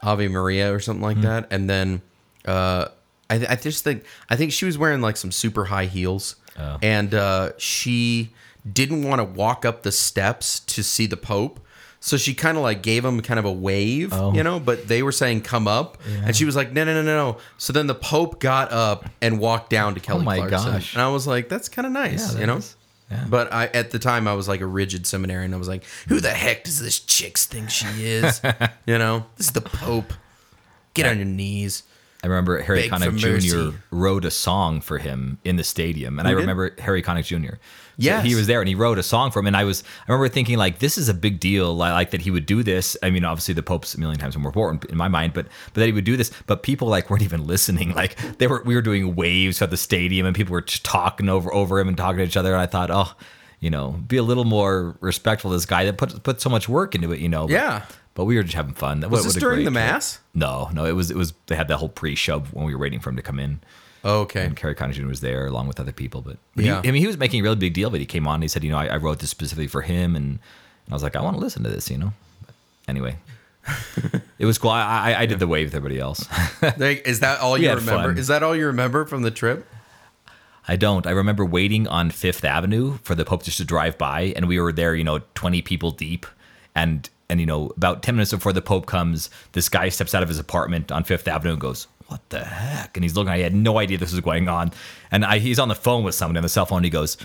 [0.00, 2.02] Ave Maria or something like that, and then
[2.46, 2.86] uh,
[3.28, 6.78] I, I just think I think she was wearing like some super high heels, Oh.
[6.82, 8.30] and uh, she
[8.70, 11.60] didn't want to walk up the steps to see the Pope.
[12.02, 14.32] So she kind of like gave him kind of a wave, Oh.
[14.32, 17.02] you know, but they were saying come up, and she was like no no no
[17.02, 17.38] no no.
[17.58, 20.72] So then the Pope got up and walked down to oh Kelly Oh my Clarkson,
[20.72, 20.94] gosh.
[20.94, 22.56] and I was like that's kind of nice, Yeah, you know.
[22.56, 22.74] is.
[23.10, 23.26] Yeah.
[23.28, 25.52] But I at the time I was like a rigid seminarian.
[25.52, 28.40] I was like, who the heck does this chicks think she is?
[28.86, 30.14] you know, this is the Pope.
[30.94, 31.82] Get on your knees.
[32.22, 33.76] I remember Harry Beg Connick Jr.
[33.90, 36.38] wrote a song for him in the stadium, and I did?
[36.38, 37.54] remember Harry Connick Jr.
[38.22, 40.12] So he was there and he wrote a song for him, and I was I
[40.12, 42.96] remember thinking like this is a big deal, I like that he would do this.
[43.02, 45.80] I mean, obviously the Pope's a million times more important in my mind, but but
[45.80, 47.94] that he would do this, but people like weren't even listening.
[48.00, 51.28] Like they were, we were doing waves at the stadium, and people were just talking
[51.28, 53.12] over over him and talking to each other, and I thought, oh,
[53.58, 56.94] you know, be a little more respectful this guy that put put so much work
[56.94, 57.46] into it, you know.
[57.46, 57.82] But, Yeah.
[58.14, 59.00] But we were just having fun.
[59.08, 60.18] Was this during the mass?
[60.34, 63.00] No, no, it was it was they had that whole pre-show when we were waiting
[63.00, 63.60] for him to come in.
[64.04, 64.46] Oh, okay.
[64.46, 66.80] And Harry Connick was there along with other people, but, but Yeah.
[66.82, 67.90] he, I mean, he was making a really big deal.
[67.90, 69.82] But he came on, and he said, you know, I, I wrote this specifically for
[69.82, 70.26] him, and,
[70.86, 72.12] and I was like, I want to listen to this, you know.
[72.46, 72.54] But
[72.88, 73.16] anyway,
[74.38, 74.70] it was cool.
[74.70, 76.26] I, I, I did the wave with everybody else.
[76.78, 77.90] Like, is that all you remember?
[78.08, 78.18] fun.
[78.18, 79.66] Is that all you remember from the trip?
[80.68, 81.06] I don't.
[81.06, 84.60] I remember waiting on Fifth Avenue for the Pope just to drive by, and we
[84.60, 86.26] were there, you know, twenty people deep,
[86.74, 90.22] and and you know, about ten minutes before the Pope comes, this guy steps out
[90.22, 93.30] of his apartment on Fifth Avenue and goes, "What the heck?" And he's looking.
[93.32, 94.72] I had no idea this was going on,
[95.10, 96.82] and I, he's on the phone with someone on the cell phone.
[96.84, 97.16] He goes.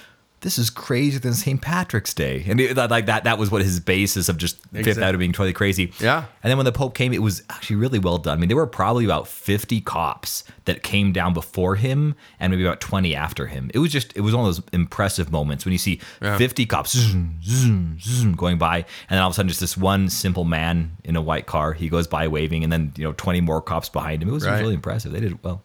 [0.45, 1.59] This is crazier than St.
[1.59, 2.45] Patrick's Day.
[2.47, 5.31] And it, like that, that was what his basis of just Fifth Exact- Avenue being
[5.31, 5.91] totally crazy.
[5.99, 6.25] Yeah.
[6.43, 8.37] And then when the Pope came, it was actually really well done.
[8.37, 12.63] I mean, there were probably about 50 cops that came down before him and maybe
[12.63, 13.71] about 20 after him.
[13.73, 16.91] It was just, it was one of those impressive moments when you see 50 cops
[16.91, 18.77] zoom, zoom, zoom, going by.
[18.77, 21.73] And then all of a sudden, just this one simple man in a white car,
[21.73, 24.29] he goes by waving, and then, you know, 20 more cops behind him.
[24.29, 25.11] It was, it was really impressive.
[25.11, 25.63] They did well.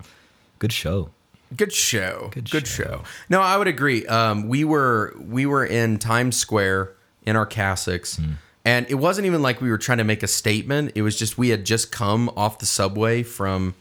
[0.58, 1.10] Good show.
[1.56, 2.30] Good show.
[2.32, 2.84] Good, Good show.
[2.84, 3.02] show.
[3.28, 4.06] No, I would agree.
[4.06, 6.92] Um, we were we were in Times Square
[7.24, 8.16] in our cassocks.
[8.16, 8.32] Hmm.
[8.64, 10.92] and it wasn't even like we were trying to make a statement.
[10.94, 13.74] It was just we had just come off the subway from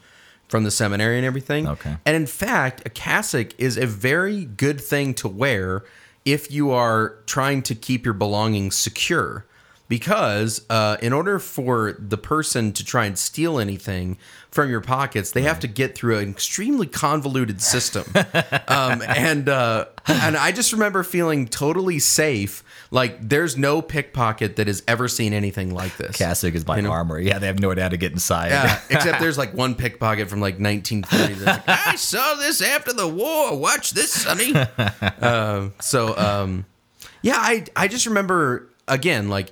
[0.48, 1.68] from the seminary and everything.
[1.68, 1.96] Okay.
[2.04, 5.84] And in fact, a cassock is a very good thing to wear
[6.24, 9.46] if you are trying to keep your belongings secure.
[9.90, 15.32] Because uh, in order for the person to try and steal anything from your pockets,
[15.32, 18.04] they have to get through an extremely convoluted system.
[18.68, 22.62] um, and uh, and I just remember feeling totally safe.
[22.92, 26.16] Like there's no pickpocket that has ever seen anything like this.
[26.16, 26.92] Cassock is my You know?
[26.92, 27.18] armor.
[27.18, 28.50] Yeah, they have no idea how to get inside.
[28.52, 31.34] Yeah, except there's like one pickpocket from like 1930.
[31.44, 33.56] That's like, I saw this after the war.
[33.58, 34.54] Watch this, Sonny.
[35.20, 36.64] Um, so, um,
[37.22, 39.50] yeah, I I just remember again like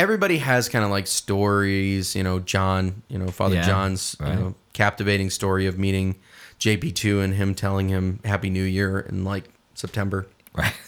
[0.00, 2.16] everybody has kind of like stories.
[2.16, 3.02] You know, John.
[3.08, 4.32] You know, Father Yeah, John's right.
[4.32, 6.16] you know captivating story of meeting
[6.58, 10.26] JP2 and him telling him Happy New Year in like September.
[10.54, 10.74] Right.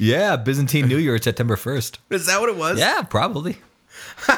[0.00, 1.98] Yeah, Byzantine New Year, September 1st.
[2.10, 2.78] Is that what it was?
[2.78, 3.58] Yeah, probably.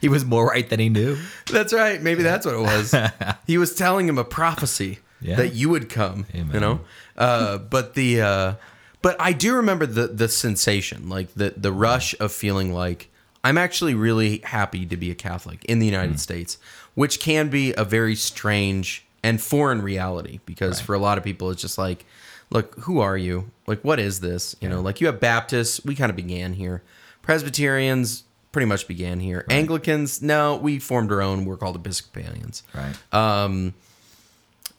[0.00, 1.18] he was more right than he knew.
[1.52, 2.00] That's right.
[2.02, 2.94] Maybe that's what it was.
[3.46, 5.36] he was telling him a prophecy Yeah.
[5.36, 6.26] that you would come.
[6.32, 6.80] You know,
[7.16, 8.54] uh, but the uh,
[9.02, 13.10] but I do remember the the sensation, like the the rush of feeling like
[13.44, 16.20] I'm actually really happy to be a Catholic in the United Mm.
[16.20, 16.58] States,
[16.94, 21.50] which can be a very strange and foreign reality because for a lot of people
[21.50, 22.04] it's just like,
[22.50, 23.50] look, who are you?
[23.66, 24.54] Like, what is this?
[24.60, 26.82] You know, like you have Baptists, we kind of began here.
[27.22, 29.44] Presbyterians pretty much began here.
[29.50, 31.44] Anglicans, no, we formed our own.
[31.44, 32.62] We're called Episcopalians.
[32.74, 32.94] Right.
[33.12, 33.74] Um,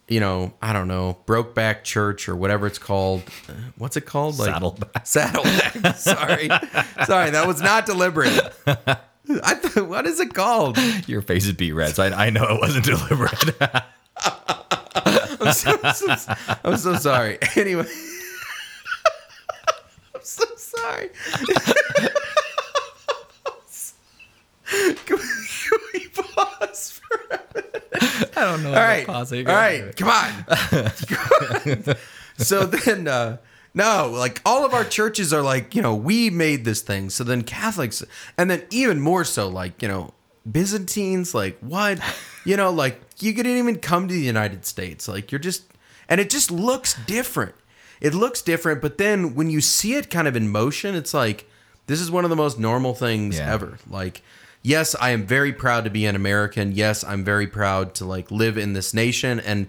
[0.10, 3.22] you know, I don't know, Brokeback Church or whatever it's called.
[3.78, 4.36] What's it called?
[4.36, 5.06] Saddleback.
[5.08, 5.96] Saddleback.
[5.98, 6.50] Sorry,
[7.06, 8.54] sorry, that was not deliberate.
[8.68, 10.78] I th- what is it called?
[11.08, 13.56] Your face is beet red, so I, I know it wasn't deliberate.
[15.42, 17.38] I'm so, so- I'm so sorry.
[17.56, 17.86] Anyway,
[20.16, 21.10] I'm so sorry.
[25.06, 27.40] can, we, can we pause for
[28.36, 28.70] I don't know.
[28.70, 29.06] All right.
[29.50, 29.96] All right.
[29.96, 31.96] Come on.
[32.38, 33.38] so then, uh,
[33.74, 37.10] no, like all of our churches are like, you know, we made this thing.
[37.10, 38.04] So then Catholics,
[38.38, 40.14] and then even more so, like, you know,
[40.50, 42.00] Byzantines, like, what?
[42.46, 45.08] You know, like, you couldn't even come to the United States.
[45.08, 45.64] Like, you're just,
[46.08, 47.54] and it just looks different.
[48.02, 48.82] It looks different.
[48.82, 51.48] But then when you see it kind of in motion, it's like,
[51.88, 53.54] this is one of the most normal things Yeah.
[53.54, 53.78] ever.
[53.90, 54.22] Like,
[54.62, 56.72] yes, I am very proud to be an American.
[56.72, 59.68] Yes, I'm very proud to like live in this nation and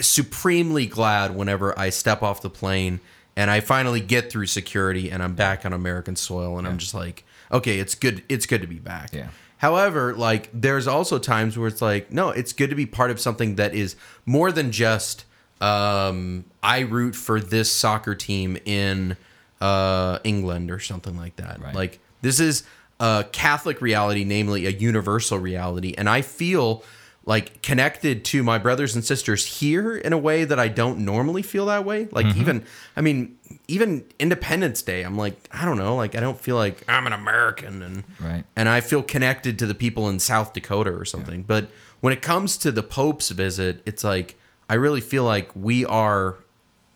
[0.00, 3.00] supremely glad whenever I step off the plane
[3.36, 6.94] and I finally get through security and I'm back on American soil and I'm just
[6.94, 9.12] like, okay, it's good it's good to be back.
[9.12, 9.28] Yeah.
[9.58, 13.18] However, like there's also times where it's like, no, it's good to be part of
[13.18, 13.96] something that is
[14.26, 15.24] more than just
[15.60, 19.16] um I root for this soccer team in
[19.60, 21.60] uh England or something like that.
[21.60, 21.74] Right.
[21.74, 22.64] Like this is
[23.00, 26.82] a Catholic reality, namely a universal reality, and I feel
[27.28, 31.42] like connected to my brothers and sisters here in a way that I don't normally
[31.42, 32.08] feel that way.
[32.10, 32.40] Like mm-hmm.
[32.40, 32.64] even
[32.96, 33.36] I mean,
[33.68, 37.12] even Independence Day, I'm like, I don't know, like I don't feel like I'm an
[37.12, 38.44] American and Right.
[38.56, 41.42] and I feel connected to the people in South Dakota or something.
[41.42, 41.68] But
[42.00, 44.36] when it comes to the Pope's visit, it's like
[44.70, 46.36] I really feel like we are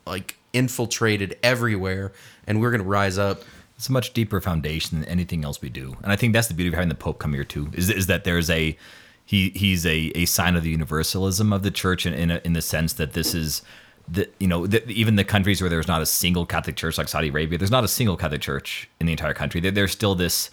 [0.06, 2.10] like infiltrated everywhere
[2.46, 3.42] and we're gonna rise up.
[3.82, 5.96] It's a much deeper foundation than anything else we do.
[6.04, 7.68] And I think that's the beauty of having the Pope come here too.
[7.72, 8.78] Is is that there's a
[9.24, 12.52] he he's a, a sign of the universalism of the church in in, a, in
[12.52, 13.60] the sense that this is
[14.06, 17.08] the you know the, even the countries where there's not a single Catholic church like
[17.08, 19.60] Saudi Arabia, there's not a single Catholic church in the entire country.
[19.60, 20.48] There, there's still this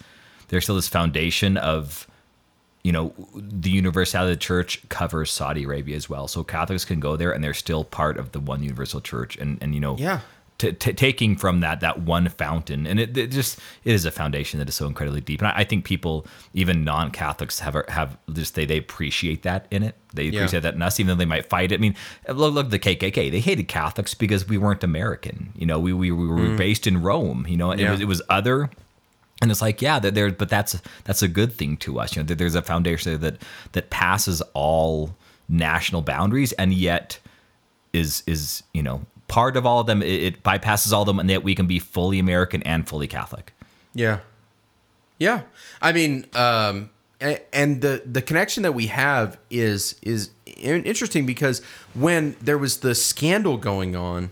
[0.48, 2.08] there's still this foundation of
[2.82, 6.26] you know the universality of the church covers Saudi Arabia as well.
[6.26, 9.36] So Catholics can go there and they're still part of the one universal church.
[9.36, 10.18] And and you know Yeah.
[10.60, 12.86] T- t- taking from that that one fountain.
[12.86, 15.40] And it, it just it is a foundation that is so incredibly deep.
[15.40, 19.82] And i, I think people even non-catholics have have just they, they appreciate that in
[19.82, 19.96] it.
[20.14, 20.40] They Yeah.
[20.40, 21.76] appreciate that in us even though they might fight it.
[21.76, 21.94] I mean
[22.28, 25.52] look, look the kkk they hated catholics because we weren't american.
[25.56, 27.78] You know we, we, we were based in rome you know Mm.
[27.78, 27.88] Yeah.
[27.88, 28.70] it was it was other
[29.42, 32.14] and it's like yeah that there but that's that's a good thing to us.
[32.14, 33.36] You know there's a foundation that
[33.72, 35.16] that passes all
[35.48, 37.18] national boundaries and yet
[37.92, 40.02] is is you know part of all of them.
[40.02, 43.06] It, it bypasses all of them, and that we can be fully American and fully
[43.06, 43.52] Catholic.
[43.94, 44.20] Yeah.
[45.18, 45.42] Yeah.
[45.80, 46.90] I mean, um,
[47.52, 51.62] and the the connection that we have is is interesting because
[51.94, 54.30] when there was the scandal going on,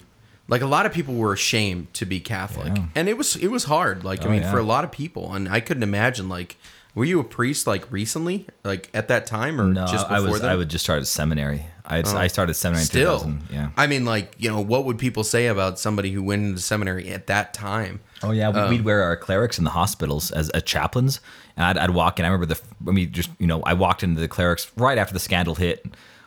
[0.48, 2.84] like a lot of people were ashamed to be Catholic, Yeah.
[2.94, 4.04] and it was it was hard.
[4.04, 4.50] Like I Oh, mean, yeah.
[4.50, 6.56] for a lot of people, and I couldn't imagine like.
[6.94, 10.20] Were you a priest like recently, like at that time, or No, just before I
[10.20, 10.50] was that?
[10.50, 11.64] I would just start at seminary.
[11.90, 12.28] I had, I oh.
[12.28, 13.70] started seminary in Still, Yeah.
[13.76, 17.08] I mean, like you know, what would people say about somebody who went into seminary
[17.08, 18.00] at that time?
[18.22, 21.20] Oh yeah, we- we'd um, wear our clerics in the hospitals as, as chaplains,
[21.56, 22.26] and I'd, I'd walk in.
[22.26, 25.14] I remember the when we just you know I walked into the clerics right after
[25.14, 25.86] the scandal hit,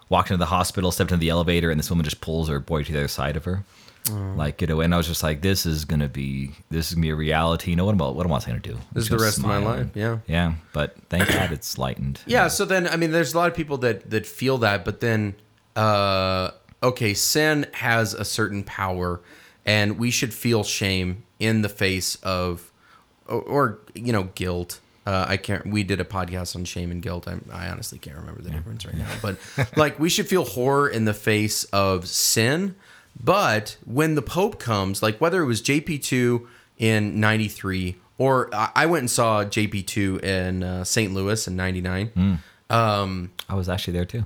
[0.09, 2.83] walked into the hospital, stepped into the elevator, and this woman just pulls her boy
[2.83, 3.63] to the other side of her,
[4.09, 4.33] oh.
[4.35, 7.05] like you know, and I was just like, this is gonna be this is gonna
[7.05, 7.69] be a reality.
[7.69, 8.79] You know what am I what am I gonna do?
[8.93, 9.89] This is the rest of my life.
[9.93, 10.19] Yeah.
[10.27, 12.19] Yeah, but thank God it's lightened.
[12.25, 15.01] Yeah, so then I mean there's a lot of people that that feel that, but
[15.01, 15.35] then
[15.75, 16.51] uh
[16.83, 19.21] okay, sin has a certain power
[19.65, 22.71] and we should feel shame in the face of
[23.27, 24.79] or, or you know, guilt.
[25.05, 25.65] Uh, I can't.
[25.67, 27.27] We did a podcast on shame and guilt.
[27.27, 29.09] I, I honestly can't remember the difference right now.
[29.21, 29.37] But
[29.75, 32.75] like, we should feel horror in the face of sin.
[33.21, 38.71] But when the Pope comes, like whether it was JP two in '93 or I
[38.75, 41.13] I went and saw JP two in uh, St.
[41.13, 42.39] Louis in '99.
[42.69, 44.23] Um, I was actually there too.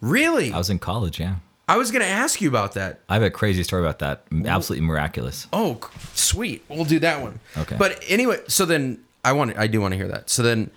[0.00, 1.18] Really, I was in college.
[1.20, 1.36] Yeah,
[1.68, 3.00] I was going to ask you about that.
[3.08, 4.24] I have a crazy story about that.
[4.46, 5.46] Absolutely miraculous.
[5.52, 5.78] Oh,
[6.14, 6.64] sweet.
[6.68, 7.40] We'll do that one.
[7.56, 7.76] Okay.
[7.78, 10.30] But anyway, so then I want I do want to hear that.
[10.30, 10.70] So then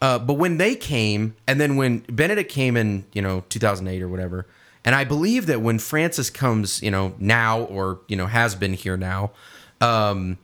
[0.00, 4.08] uh but when they came and then when Benedict came in, you know, 2008 or
[4.08, 4.46] whatever,
[4.84, 8.72] and I believe that when Francis comes, you know, now or, you know, has been
[8.74, 9.32] here now,
[9.80, 10.38] um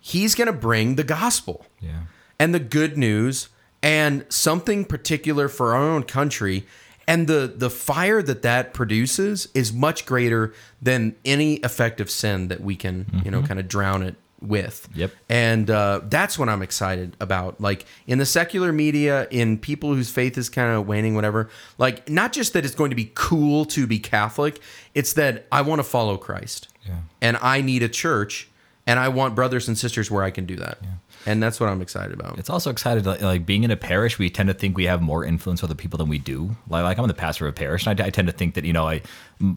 [0.00, 2.02] he's going to bring the gospel Yeah.
[2.38, 3.48] and the good news
[3.82, 6.64] and something particular for our own country
[7.06, 12.60] and the the fire that that produces is much greater than any effective sin that
[12.60, 14.86] we can you know kind of drown it with.
[14.94, 15.12] Yep.
[15.30, 17.58] and uh, that's what i'm excited about.
[17.60, 22.08] Like in the secular media in people whose faith is kind of waning whatever like
[22.08, 24.60] not just that it's going to be cool to be catholic
[24.94, 26.68] it's that i want to follow christ.
[26.86, 26.96] Yeah.
[27.22, 28.48] and i need a church
[28.86, 30.78] and i want brothers and sisters where i can do that
[31.26, 34.18] and that's what i'm excited about It's also excited like, being in a parish.
[34.18, 36.56] We tend to think we have more influence with other people than we do.
[36.68, 38.64] Like, like I'm the pastor of a parish, and I, I tend to think that
[38.64, 39.02] you know I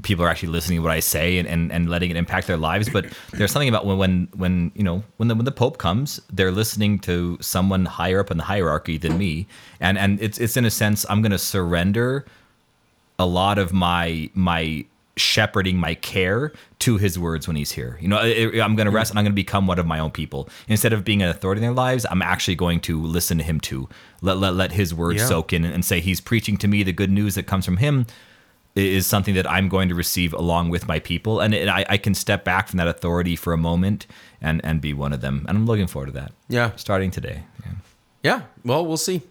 [0.02, 2.58] people are actually listening to what I say and, and, and letting it impact their
[2.58, 2.90] lives.
[2.90, 6.20] But there's something about when when when you know when the when the Pope comes,
[6.32, 9.48] they're listening to someone higher up in the hierarchy than me,
[9.80, 12.26] and and it's it's in a sense I'm going to surrender
[13.18, 14.86] a lot of my my
[15.20, 17.98] shepherding my care to his words when he's here.
[18.02, 20.00] You know, I, I'm going to rest and I'm going to become one of my
[20.00, 20.50] own people.
[20.68, 23.60] Instead of being an authority in their lives, I'm actually going to listen to him
[23.60, 23.90] too.
[24.22, 25.28] Let let, let his words Yeah.
[25.28, 28.06] soak in and say he's preaching to me the good news that comes from him
[28.76, 31.98] is something that I'm going to receive along with my people, and it, I, I
[31.98, 34.06] can step back from that authority for a moment
[34.40, 35.44] and and be one of them.
[35.50, 36.32] And I'm looking forward to that.
[36.48, 36.72] Yeah.
[36.76, 37.44] starting today.
[37.66, 37.72] Yeah.
[38.24, 38.42] Yeah.
[38.64, 39.22] Well, we'll see.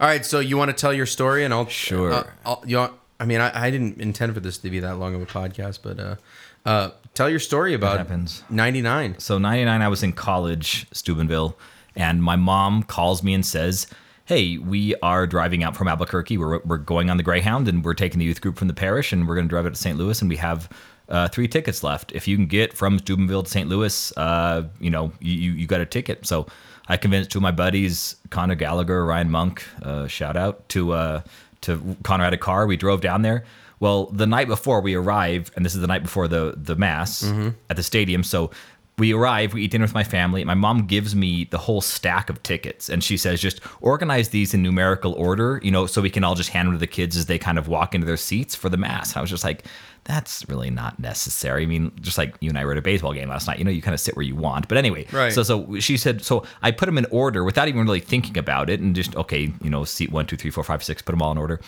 [0.00, 0.26] All right.
[0.26, 2.12] So you want to tell your story, and I'll Sure.
[2.12, 4.96] Uh, I'll, you want, I mean, I, I didn't intend for this to be that
[4.96, 6.16] long of a podcast, but uh,
[6.64, 8.42] uh, tell your story about happens.
[8.50, 9.18] '99.
[9.18, 11.56] So 99, I was in college, Steubenville,
[11.94, 13.86] and my mom calls me and says,
[14.24, 16.38] Hey, we are driving out from Albuquerque.
[16.38, 19.12] We're, we're going on the Greyhound and we're taking the youth group from the parish
[19.12, 19.98] and we're going to drive it to St.
[19.98, 20.70] Louis and we have
[21.08, 22.12] uh, three tickets left.
[22.12, 23.68] If you can get from Steubenville to St.
[23.68, 26.24] Louis, uh, you know, you, you you got a ticket.
[26.26, 26.46] So
[26.86, 31.22] I convinced two of my buddies, Connor Gallagher, Ryan Monk, uh, shout out to uh,
[31.62, 32.66] to Connor had a car.
[32.66, 33.44] We drove down there.
[33.80, 37.24] Well, the night before we arrive, and this is the night before the the mass
[37.70, 38.22] at the stadium.
[38.22, 38.50] So
[38.98, 40.44] we arrive, we eat dinner with my family.
[40.44, 44.52] My mom gives me the whole stack of tickets, and she says, "Just organize these
[44.52, 47.16] in numerical order, you know, so we can all just hand them to the kids
[47.16, 49.44] as they kind of walk into their seats for the mass." And I was just
[49.44, 49.64] like,
[50.04, 53.12] "That's really not necessary." I mean, just like you and I were at a baseball
[53.12, 54.68] game last night, you know, you kind of sit where you want.
[54.68, 55.32] But anyway, Right.
[55.32, 58.70] So so she said, so I put them in order without even really thinking about
[58.70, 61.22] it, and just okay, you know, seat one, two, three, four, five, six, put them
[61.22, 61.60] all in order.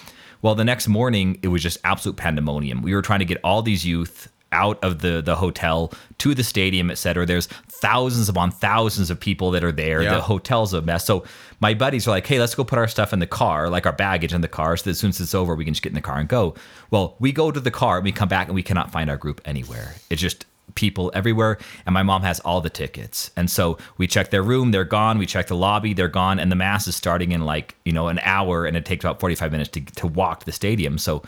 [0.42, 2.82] Well, the next morning it was just absolute pandemonium.
[2.82, 6.44] We were trying to get all these youth out of the the hotel to the
[6.44, 7.26] stadium, et cetera.
[7.26, 10.02] There's thousands upon thousands of people that are there.
[10.02, 10.14] Yeah.
[10.14, 11.04] The hotel's a mess.
[11.04, 11.24] So
[11.60, 13.92] my buddies are like, hey, let's go put our stuff in the car, like our
[13.92, 15.90] baggage in the car, so that as soon as it's over, we can just get
[15.90, 16.54] in the car and go.
[16.90, 19.16] Well, we go to the car and we come back and we cannot find our
[19.16, 19.94] group anywhere.
[20.10, 24.30] It's just people everywhere and my mom has all the tickets and so we check
[24.30, 27.32] their room they're gone we check the lobby they're gone and the mass is starting
[27.32, 30.40] in like you know an hour and it takes about 45 minutes to, to walk
[30.40, 31.22] to the stadium so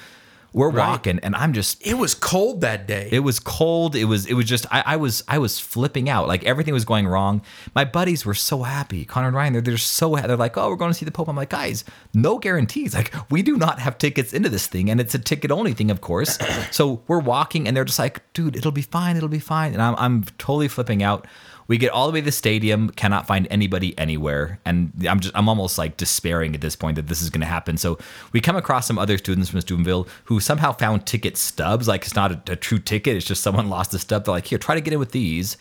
[0.54, 3.08] we're walking and i'm just It was cold that day.
[3.12, 3.94] it was cold.
[3.96, 6.28] It was it was just I, I was I was flipping out.
[6.28, 7.42] Like everything was going wrong.
[7.74, 9.04] My buddies were so happy.
[9.04, 11.28] Connor and Ryan, they're they're so they're like, oh, we're going to see the Pope.
[11.28, 11.84] I'm like, guys,
[12.14, 12.94] no guarantees.
[12.94, 15.90] Like we do not have tickets into this thing, and it's a ticket only thing,
[15.90, 16.38] of course.
[16.70, 19.72] so we're walking, and they're just like, dude, it'll be fine, it'll be fine.
[19.72, 21.26] And I'm, I'm totally flipping out.
[21.66, 25.34] We get all the way to the stadium, cannot find anybody anywhere, and I'm just
[25.36, 27.76] I'm almost like despairing at this point that this is going to happen.
[27.76, 27.98] So
[28.32, 31.88] we come across some other students from Steubenville who somehow found ticket stubs.
[31.88, 34.24] Like it's not a, a true ticket; it's just someone lost a stub.
[34.24, 35.56] They're like, here, try to get in with these.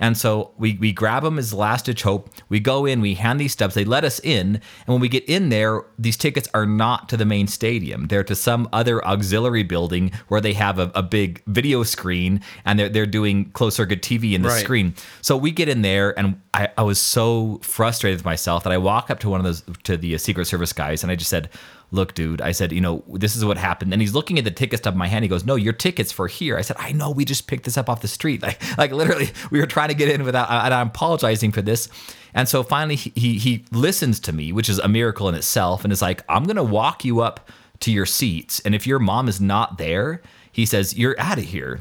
[0.00, 2.30] And so we, we grab them as last ditch hope.
[2.48, 4.56] We go in, we hand these stubs, they let us in.
[4.56, 8.08] And when we get in there, these tickets are not to the main stadium.
[8.08, 12.78] They're to some other auxiliary building where they have a, a big video screen and
[12.78, 14.62] they're, they're doing closed circuit TV in the Right.
[14.64, 14.94] screen.
[15.22, 18.78] So we get in there and I, I was so frustrated with myself that I
[18.78, 21.30] walk up to one of those, to the uh, Secret Service guys and I just
[21.30, 21.48] said,
[21.94, 23.92] look, dude, I said, you know, this is what happened.
[23.92, 25.22] And he's looking at the ticket stub in my hand.
[25.24, 26.58] He goes, no, your ticket's for here.
[26.58, 28.42] I said, I know, we just picked this up off the street.
[28.44, 31.88] Like, like literally, we were trying to get in without, and I'm apologizing for this.
[32.34, 35.82] And so finally, he, he, he listens to me, which is a miracle in itself,
[35.82, 37.48] and is like, I'm going to walk you up
[37.80, 38.60] to your seats.
[38.60, 40.20] And if your mom is not there,
[40.52, 41.80] he says, you're out of here.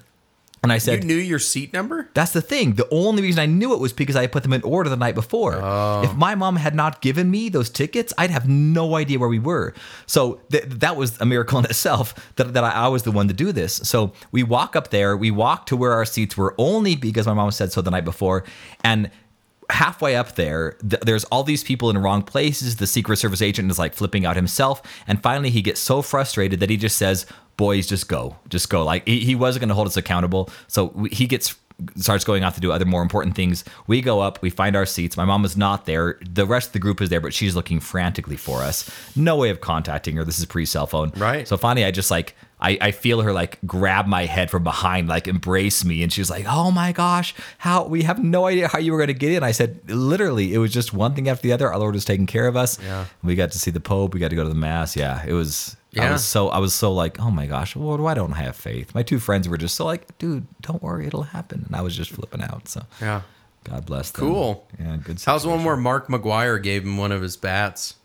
[0.63, 2.09] And I said, You knew your seat number?
[2.13, 2.73] that's the thing.
[2.73, 5.13] The only reason I knew it was because I put them in order the night
[5.13, 5.55] before.
[5.61, 6.03] Oh.
[6.03, 9.39] If my mom had not given me those tickets, I'd have no idea where we
[9.39, 9.73] were.
[10.05, 13.27] So th- that was a miracle in itself that, that I, I was the one
[13.27, 13.73] to do this.
[13.83, 17.33] So we walk up there, we walk to where our seats were only because my
[17.33, 18.45] mom said so the night before.
[18.83, 19.11] And
[19.69, 22.77] halfway up there, th- there's all these people in wrong places.
[22.77, 24.81] The Secret Service agent is like flipping out himself.
[25.07, 28.35] And finally, he gets so frustrated that he just says, Boys, just go.
[28.49, 28.83] Just go.
[28.83, 30.49] Like, he, he wasn't going to hold us accountable.
[30.67, 31.55] So we, he gets
[31.95, 33.63] starts going off to do other more important things.
[33.87, 35.17] We go up, we find our seats.
[35.17, 36.19] My mom is not there.
[36.27, 38.89] The rest of the group is there, but she's looking frantically for us.
[39.15, 40.23] No way of contacting her.
[40.23, 41.11] This is pre cell phone.
[41.15, 41.47] Right.
[41.47, 45.07] So finally, I just like, I, I feel her like grab my head from behind,
[45.09, 46.01] like embrace me.
[46.01, 48.97] And she was like, oh my gosh, how we have no idea how you were
[48.97, 49.43] going to get in.
[49.43, 51.71] I said, literally, it was just one thing after the other.
[51.71, 52.79] Our Lord was taking care of us.
[52.81, 53.05] Yeah.
[53.21, 54.13] We got to see the Pope.
[54.13, 54.95] We got to go to the Mass.
[54.95, 55.23] Yeah.
[55.27, 56.11] It was, I Yeah.
[56.13, 58.95] was so, I was so like, oh my gosh, well, why don't I have faith?
[58.95, 61.63] My two friends were just so like, dude, don't worry, it'll happen.
[61.67, 62.67] And I was just flipping out.
[62.69, 63.21] So Yeah.
[63.65, 64.25] God bless them.
[64.29, 64.67] Cool.
[64.79, 64.97] Yeah.
[65.03, 65.21] Good.
[65.25, 67.95] How's the one where Mark McGwire gave him one of his bats?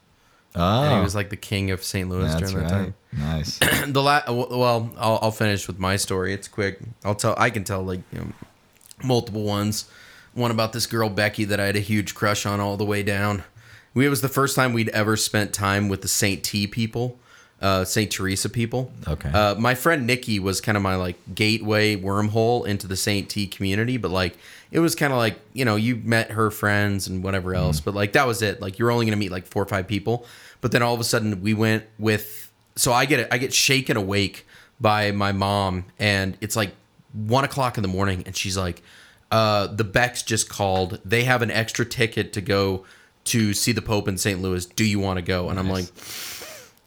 [0.55, 1.03] Oh, And he oh.
[1.03, 2.09] was like the king of St.
[2.09, 2.85] Louis that's during that right.
[2.85, 2.95] time.
[3.13, 3.59] Nice.
[3.87, 6.33] the la- well, I'll, I'll finish with my story.
[6.33, 6.81] It's quick.
[7.05, 7.35] I'll tell.
[7.39, 8.27] I can tell like you know,
[9.03, 9.89] multiple ones.
[10.35, 13.03] One about this girl Becky that I had a huge crush on all the way
[13.03, 13.45] down.
[13.95, 17.19] We it was the first time we'd ever spent time with the Saint T people,
[17.61, 18.93] uh, Saint Teresa people.
[19.07, 19.31] Okay.
[19.31, 23.47] Uh, my friend Nikki was kind of my like gateway wormhole into the Saint T
[23.47, 24.37] community, but like
[24.71, 27.95] it was kind of like you know you met her friends and whatever else, but
[27.95, 28.61] like that was it.
[28.61, 30.27] Like you're only gonna meet like four or five people,
[30.61, 32.51] but then all of a sudden we went with.
[32.77, 34.47] So I get I get shaken awake
[34.81, 36.73] by my mom, and it's like
[37.13, 38.83] one o'clock in the morning, and she's like,
[39.33, 41.01] uh, "The Becks just called.
[41.05, 42.85] They have an extra ticket to go
[43.25, 44.41] to see the Pope in St.
[44.41, 44.65] Louis.
[44.65, 45.87] Do you want to go?" And I'm like.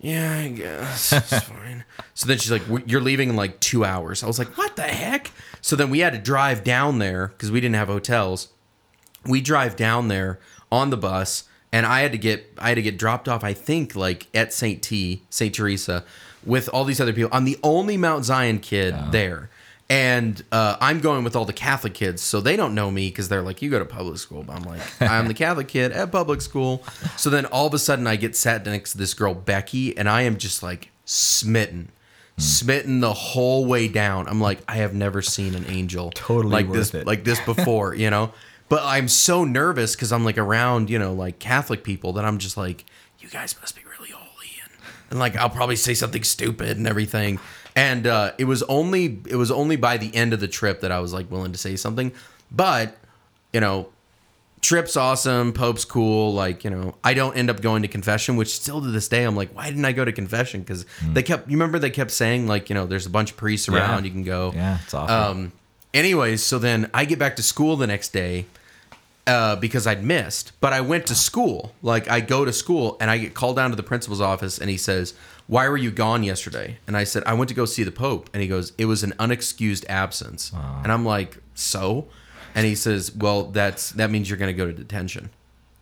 [0.02, 1.86] Yeah, I guess it's fine.
[2.16, 4.84] So then she's like, "You're leaving in like two hours." I was like, "What the
[4.84, 5.32] heck?"
[5.62, 8.50] So then we had to drive down there because we didn't have hotels.
[9.26, 10.40] We drive down there
[10.72, 13.44] on the bus, and I had to get I had to get dropped off.
[13.44, 16.04] I think like at Saint T, Saint Teresa,
[16.44, 17.30] with all these other people.
[17.32, 19.12] I'm the only Mount Zion kid oh.
[19.12, 19.52] there,
[19.92, 23.28] and uh, I'm going with all the Catholic kids, so they don't know me because
[23.28, 26.14] they're like, "You go to public school," but I'm like, "I'm the Catholic kid at
[26.14, 26.82] public school."
[27.18, 30.08] So then all of a sudden, I get sat next to this girl Becky, and
[30.08, 31.92] I am just like smitten.
[32.38, 34.30] Smitten the whole way down.
[34.30, 37.06] I'm like, I have never seen an angel Totally like this, it.
[37.06, 38.32] like this before, you know.
[38.70, 42.38] But I'm so nervous because I'm like around, you know, like Catholic people that I'm
[42.38, 42.86] just like,
[43.20, 44.72] you guys must be really holy, and,
[45.10, 47.42] and like I'll probably say something stupid and everything.
[47.76, 50.92] And uh, it was only it was only by the end of the trip that
[50.92, 52.12] I was like willing to say something.
[52.52, 52.98] But
[53.54, 53.88] you know,
[54.62, 56.34] trip's awesome, Pope's cool.
[56.34, 59.24] Like you know, I don't end up going to confession, which still to this day
[59.24, 60.62] I'm like, why didn't I go to confession?
[60.62, 63.38] Because they kept, you remember they kept saying like, you know, there's a bunch of
[63.38, 64.06] priests around, Yeah.
[64.06, 64.52] you can go.
[64.54, 65.38] Yeah, it's awesome.
[65.38, 65.52] Um,
[65.94, 68.46] anyways, so then I get back to school the next day
[69.28, 71.74] uh, because I'd missed, but I went to school.
[71.82, 74.70] Like I go to school and I get called down to the principal's office and
[74.70, 75.14] he says,
[75.52, 78.30] "Why were you gone yesterday?" And I said, "I went to go see the Pope."
[78.34, 80.52] And he goes, "It was an unexcused absence."
[80.84, 82.08] And I'm like, "So?"
[82.56, 85.30] And he says, "Well, that's that means you're going to go to detention."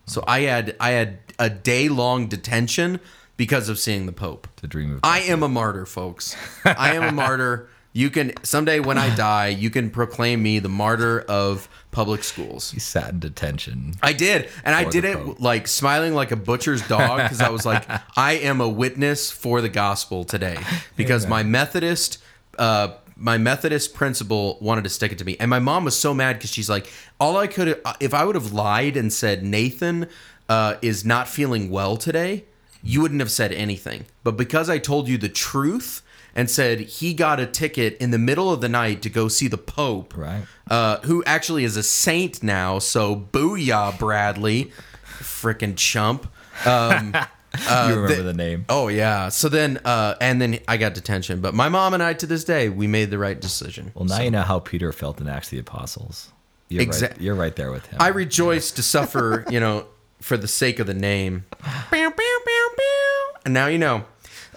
[0.08, 3.00] So I had I had a day long detention
[3.38, 4.48] because of seeing the Pope.
[4.62, 6.36] the dream of I am a martyr, folks.
[6.66, 7.70] I am a martyr.
[7.92, 12.70] You can someday when I die, you can proclaim me the martyr of public schools.
[12.72, 13.96] He sat in detention.
[14.04, 15.40] I did, and I did it Pope.
[15.40, 17.86] like smiling like a butcher's dog because I was like,
[18.16, 20.58] I am a witness for the gospel today
[20.96, 22.20] because my Methodist,
[22.60, 26.14] uh, my Methodist principal wanted to stick it to me, and my mom was so
[26.14, 30.08] mad because she's like, all I could if I would have lied and said Nathan
[30.48, 32.46] uh, is not feeling well today,
[32.84, 36.04] you wouldn't have said anything, but because I told you the truth.
[36.40, 39.48] And said he got a ticket in the middle of the night to go see
[39.50, 40.44] the Pope, Right.
[40.70, 42.80] Uh, who actually is a saint now.
[42.80, 44.72] So booyah, Bradley,
[45.20, 46.32] freaking chump.
[46.66, 47.14] Um,
[47.58, 48.66] you remember the- the name.
[48.70, 49.30] oh yeah.
[49.30, 51.42] So then, uh, and then I got detention.
[51.42, 53.92] But my mom and I, to this day, we made the right decision.
[53.96, 56.32] Well, now you know how Peter felt in Acts of the Apostles.
[56.70, 57.98] You're, Exact- right, you're right there with him.
[58.00, 59.88] I rejoice to suffer, you know,
[60.22, 61.46] for the sake of the name.
[61.92, 63.40] Bow, bow, bow, bow.
[63.46, 64.06] And now you know.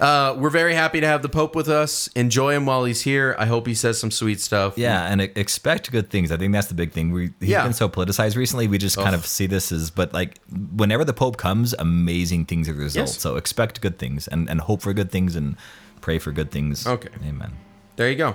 [0.03, 2.09] Uh, we're very happy to have the Pope with us.
[2.17, 3.37] Enjoy him while he's here.
[3.39, 4.77] I hope he says some sweet stuff.
[4.77, 6.33] yeah, and expect good things.
[6.33, 7.13] I think that's the big thing.
[7.13, 7.63] We he's Yeah.
[7.63, 8.67] been so politicized recently.
[8.67, 10.41] We just kind of see this as, but like
[10.75, 13.09] whenever the Pope comes, amazing things are the result.
[13.11, 13.19] Yes.
[13.19, 15.57] So expect good things and and hope for good things and
[16.01, 16.85] pray for good things.
[16.85, 17.11] Okay.
[17.25, 17.53] Amen.
[17.95, 18.35] There you go.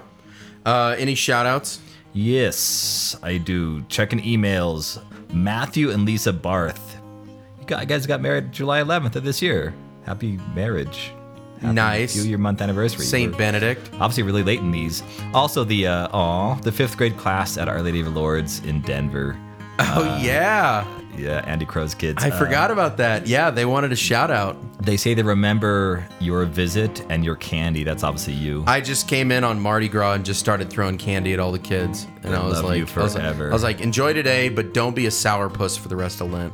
[0.65, 1.79] Uh, any shout outs?
[2.13, 3.83] Yes, I do.
[3.89, 5.01] Checking emails.
[5.33, 6.95] Matthew and Lisa Barth.
[7.59, 9.73] You guys got married July 11th of this year.
[10.05, 11.11] Happy marriage.
[11.61, 12.13] Nice.
[12.13, 13.05] Few year month anniversary.
[13.05, 13.89] Saint We're Benedict.
[13.93, 15.03] Obviously, really late in these.
[15.33, 19.37] Also, the uh, aw, the fifth grade class at Our Lady of Lourdes in Denver.
[19.79, 20.87] Oh, yeah.
[21.15, 22.23] Yeah, Andy Crow's kids.
[22.23, 23.27] I Uh, forgot about that.
[23.27, 24.57] Yeah, they wanted a shout out.
[24.83, 27.83] They say they remember your visit and your candy.
[27.83, 28.63] That's obviously you.
[28.65, 31.59] I just came in on Mardi Gras and just started throwing candy at all the
[31.59, 32.07] kids.
[32.23, 34.95] And I, was like, you I was like- I was like, enjoy today, but don't
[34.95, 36.53] be a sourpuss for the rest of Lent.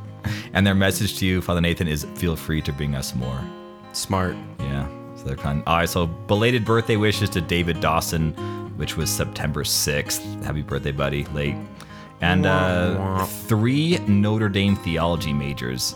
[0.52, 3.40] and their message to you, Father Nathan, is feel free to bring us more.
[3.92, 4.36] Smart.
[4.60, 4.86] Yeah.
[5.24, 5.62] So they're kind.
[5.66, 5.88] All right.
[5.88, 8.32] So belated birthday wishes to David Dawson,
[8.76, 10.44] which was September 6th.
[10.44, 11.24] Happy birthday, buddy.
[11.26, 11.56] Late.
[12.20, 15.94] And uh, three Notre Dame theology majors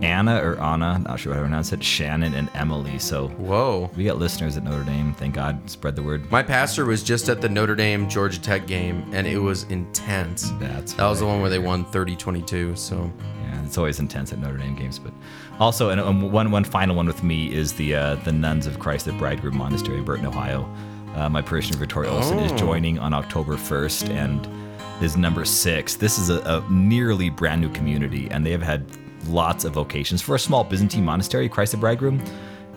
[0.00, 2.98] Anna or Anna, not sure how to pronounce it, Shannon and Emily.
[2.98, 3.90] So Whoa.
[3.96, 5.12] we got listeners at Notre Dame.
[5.12, 5.68] Thank God.
[5.70, 6.30] Spread the word.
[6.30, 10.50] My pastor was just at the Notre Dame Georgia Tech game, and it was intense.
[10.58, 12.74] That's that was the one where they won 30 22.
[12.76, 13.12] So,
[13.42, 15.12] Yeah, it's always intense at Notre Dame games, but
[15.62, 18.78] also, and um, one one final one with me is the uh, the Nuns of
[18.80, 20.68] Christ the Bridegroom Monastery in Burton, Ohio.
[21.14, 24.48] Uh, my parishioner Victoria Olson is joining on October first and
[25.00, 25.94] is number six.
[25.94, 28.84] This is a, a nearly brand new community, and they have had
[29.28, 31.48] lots of vocations for a small Byzantine monastery.
[31.48, 32.20] Christ the Bridegroom,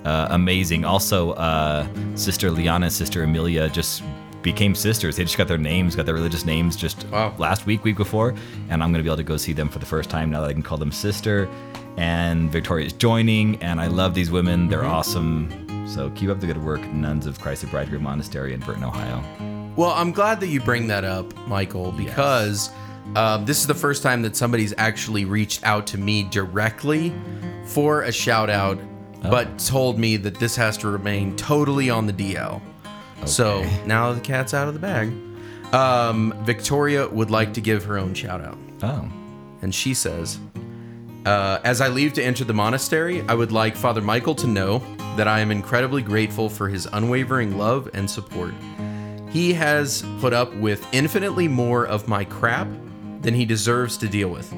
[0.04, 0.86] uh, amazing.
[0.86, 4.04] Also, uh, Sister Liana Sister Amelia just
[4.44, 5.16] became sisters.
[5.16, 7.34] They just got their names, got their religious names just Wow.
[7.40, 8.36] last week, week before,
[8.70, 10.50] and I'm gonna be able to go see them for the first time now that
[10.52, 11.50] I can call them sister.
[11.98, 14.68] And Victoria's joining, and I love these women.
[14.68, 15.88] They're awesome.
[15.88, 19.24] So keep up the good work, Nuns of Christ the Bridegroom Monastery in Burton, Ohio.
[19.76, 22.70] well, I'm glad that you bring that up, Michael, because
[23.16, 27.14] um, this is the first time that somebody's actually reached out to me directly
[27.66, 28.80] for a shout out,
[29.22, 32.62] but told me that this has to remain totally on the DL.
[33.20, 33.26] Okay.
[33.28, 35.14] So now the cat's out of the bag.
[35.74, 38.58] Um, Victoria would like to give her own shout out.
[38.84, 39.10] Oh,
[39.62, 40.40] And she says,
[41.26, 44.80] uh, As I leave to enter the monastery, I would like Father Michael to know
[45.18, 48.54] that I am incredibly grateful for his unwavering love and support.
[49.30, 52.68] He has put up with infinitely more of my crap
[53.22, 54.54] than he deserves to deal with.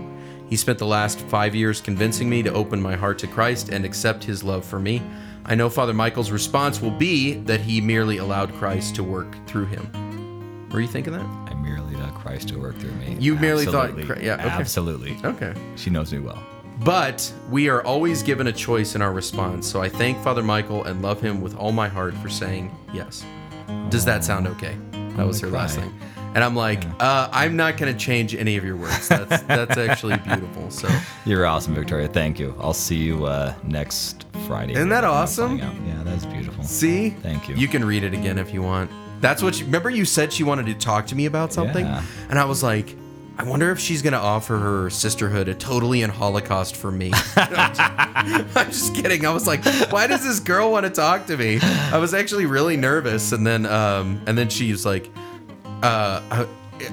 [0.50, 3.84] He spent the last five years convincing me to open my heart to Christ and
[3.84, 5.02] accept his love for me.
[5.46, 9.66] I know Father Michael's response will be that he merely allowed Christ to work through
[9.66, 10.70] him.
[10.70, 11.26] Were you thinking that?
[11.26, 13.16] I merely let Christ to work through me.
[13.20, 14.16] You merely thought Absolutely.
[14.16, 14.50] Chri- yeah, okay.
[14.50, 15.18] absolutely.
[15.24, 15.54] Okay.
[15.76, 16.44] She knows me well.
[16.80, 19.68] But we are always given a choice in our response.
[19.68, 23.26] So I thank Father Michael and love him with all my heart for saying yes.
[23.90, 24.78] Does that sound okay?
[25.16, 25.94] That was her gonna last thing.
[26.36, 29.08] And I'm like, uh, I'm not going to change any of your words.
[29.08, 30.70] That's that's actually beautiful.
[30.70, 30.88] So
[31.26, 32.08] You're awesome, Victoria.
[32.08, 32.54] Thank you.
[32.60, 34.74] I'll see you uh, next Friday.
[34.74, 35.58] Isn't that awesome?
[35.58, 36.64] Yeah, that's beautiful.
[36.64, 37.56] see, Thank you.
[37.56, 38.92] You can read it again if you want.
[39.20, 39.90] That's what you remember.
[39.90, 42.04] You said she wanted to talk to me about something, Yeah.
[42.30, 42.96] and I was like.
[43.40, 47.12] I wonder if she's gonna offer her sisterhood a totally in Holocaust for me.
[47.36, 49.26] I'm just kidding.
[49.28, 51.60] I was like, why does this girl want to talk to me?
[51.62, 55.10] I was actually really nervous, and then um, and then she was like,
[55.84, 56.48] uh, I,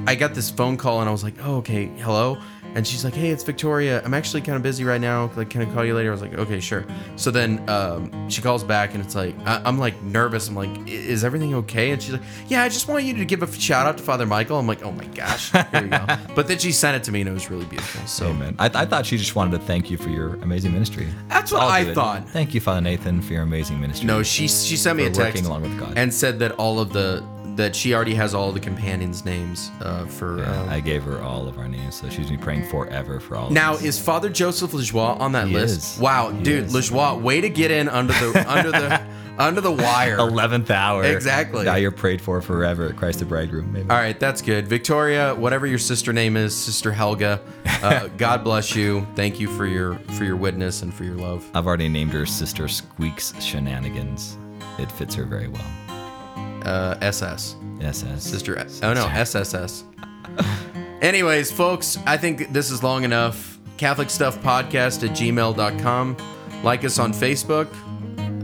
[0.07, 2.39] I got this phone call, and I was like, oh okay, hello.
[2.75, 4.03] And she's like, hey, it's Victoria.
[4.05, 5.31] I'm actually kind of busy right now.
[5.37, 6.09] Like, can I call you later?
[6.09, 6.85] I was like, okay, sure.
[7.17, 10.49] So then um, she calls back, and it's like, I, I'm like nervous.
[10.49, 11.93] I'm like, "I- is everything okay?
[11.93, 14.27] And she's like, yeah, I just want you to give a shout out to Father
[14.27, 14.59] Michael.
[14.59, 16.05] I'm like, oh my gosh, here we go.
[16.35, 18.05] but then she sent it to me, and it was really beautiful.
[18.07, 18.57] So Amen.
[18.59, 21.07] I, I thought she just wanted to thank you for your amazing ministry.
[21.29, 22.29] That's what I'll I thought.
[22.31, 24.07] Thank you, Father Nathan, for your amazing ministry.
[24.07, 25.93] No, she she sent me a text along with God.
[25.97, 27.23] and said that all of the
[27.57, 30.39] that she already has all the companions' names uh, for.
[30.39, 33.21] Yeah, um, I gave her all of our names, so she's gonna be praying forever
[33.21, 33.51] for all.
[33.51, 35.95] now is Father Joseph Lajoie on that He list?
[35.97, 36.01] is.
[36.01, 36.75] Wow, He dude, is.
[36.75, 39.01] Lajoie, way to get in under the under the
[39.39, 40.17] under the wire.
[40.17, 41.03] eleventh hour.
[41.05, 41.65] Exactly.
[41.65, 43.71] Now you're prayed for forever at Christ the Bridegroom.
[43.71, 43.91] Amen.
[43.91, 44.69] All right, that's good.
[44.69, 47.41] Victoria, whatever your sister name is, Sister Helga,
[47.83, 49.07] uh, God bless you.
[49.17, 51.45] Thank you for your for your witness and for your love.
[51.55, 54.39] I've already named her Sister Squeaks Shenanigans.
[54.79, 55.65] It fits her very well.
[56.65, 57.57] Uh, SS.
[57.81, 58.23] SS.
[58.23, 58.81] Sister S.
[58.83, 59.85] Oh no, SSS.
[61.03, 63.59] Anyways, folks, I think this is long enough.
[63.77, 66.17] Catholic Stuff Podcast at gmail.com.
[66.63, 67.73] Like us on Facebook.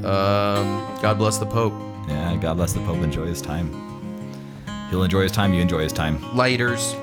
[0.05, 1.73] Um, God bless the Pope.
[2.09, 2.99] Yeah, God bless the Pope.
[2.99, 3.71] Enjoy his time.
[4.91, 5.55] He'll enjoy his time.
[5.55, 6.21] You enjoy his time.
[6.37, 6.95] Lighters.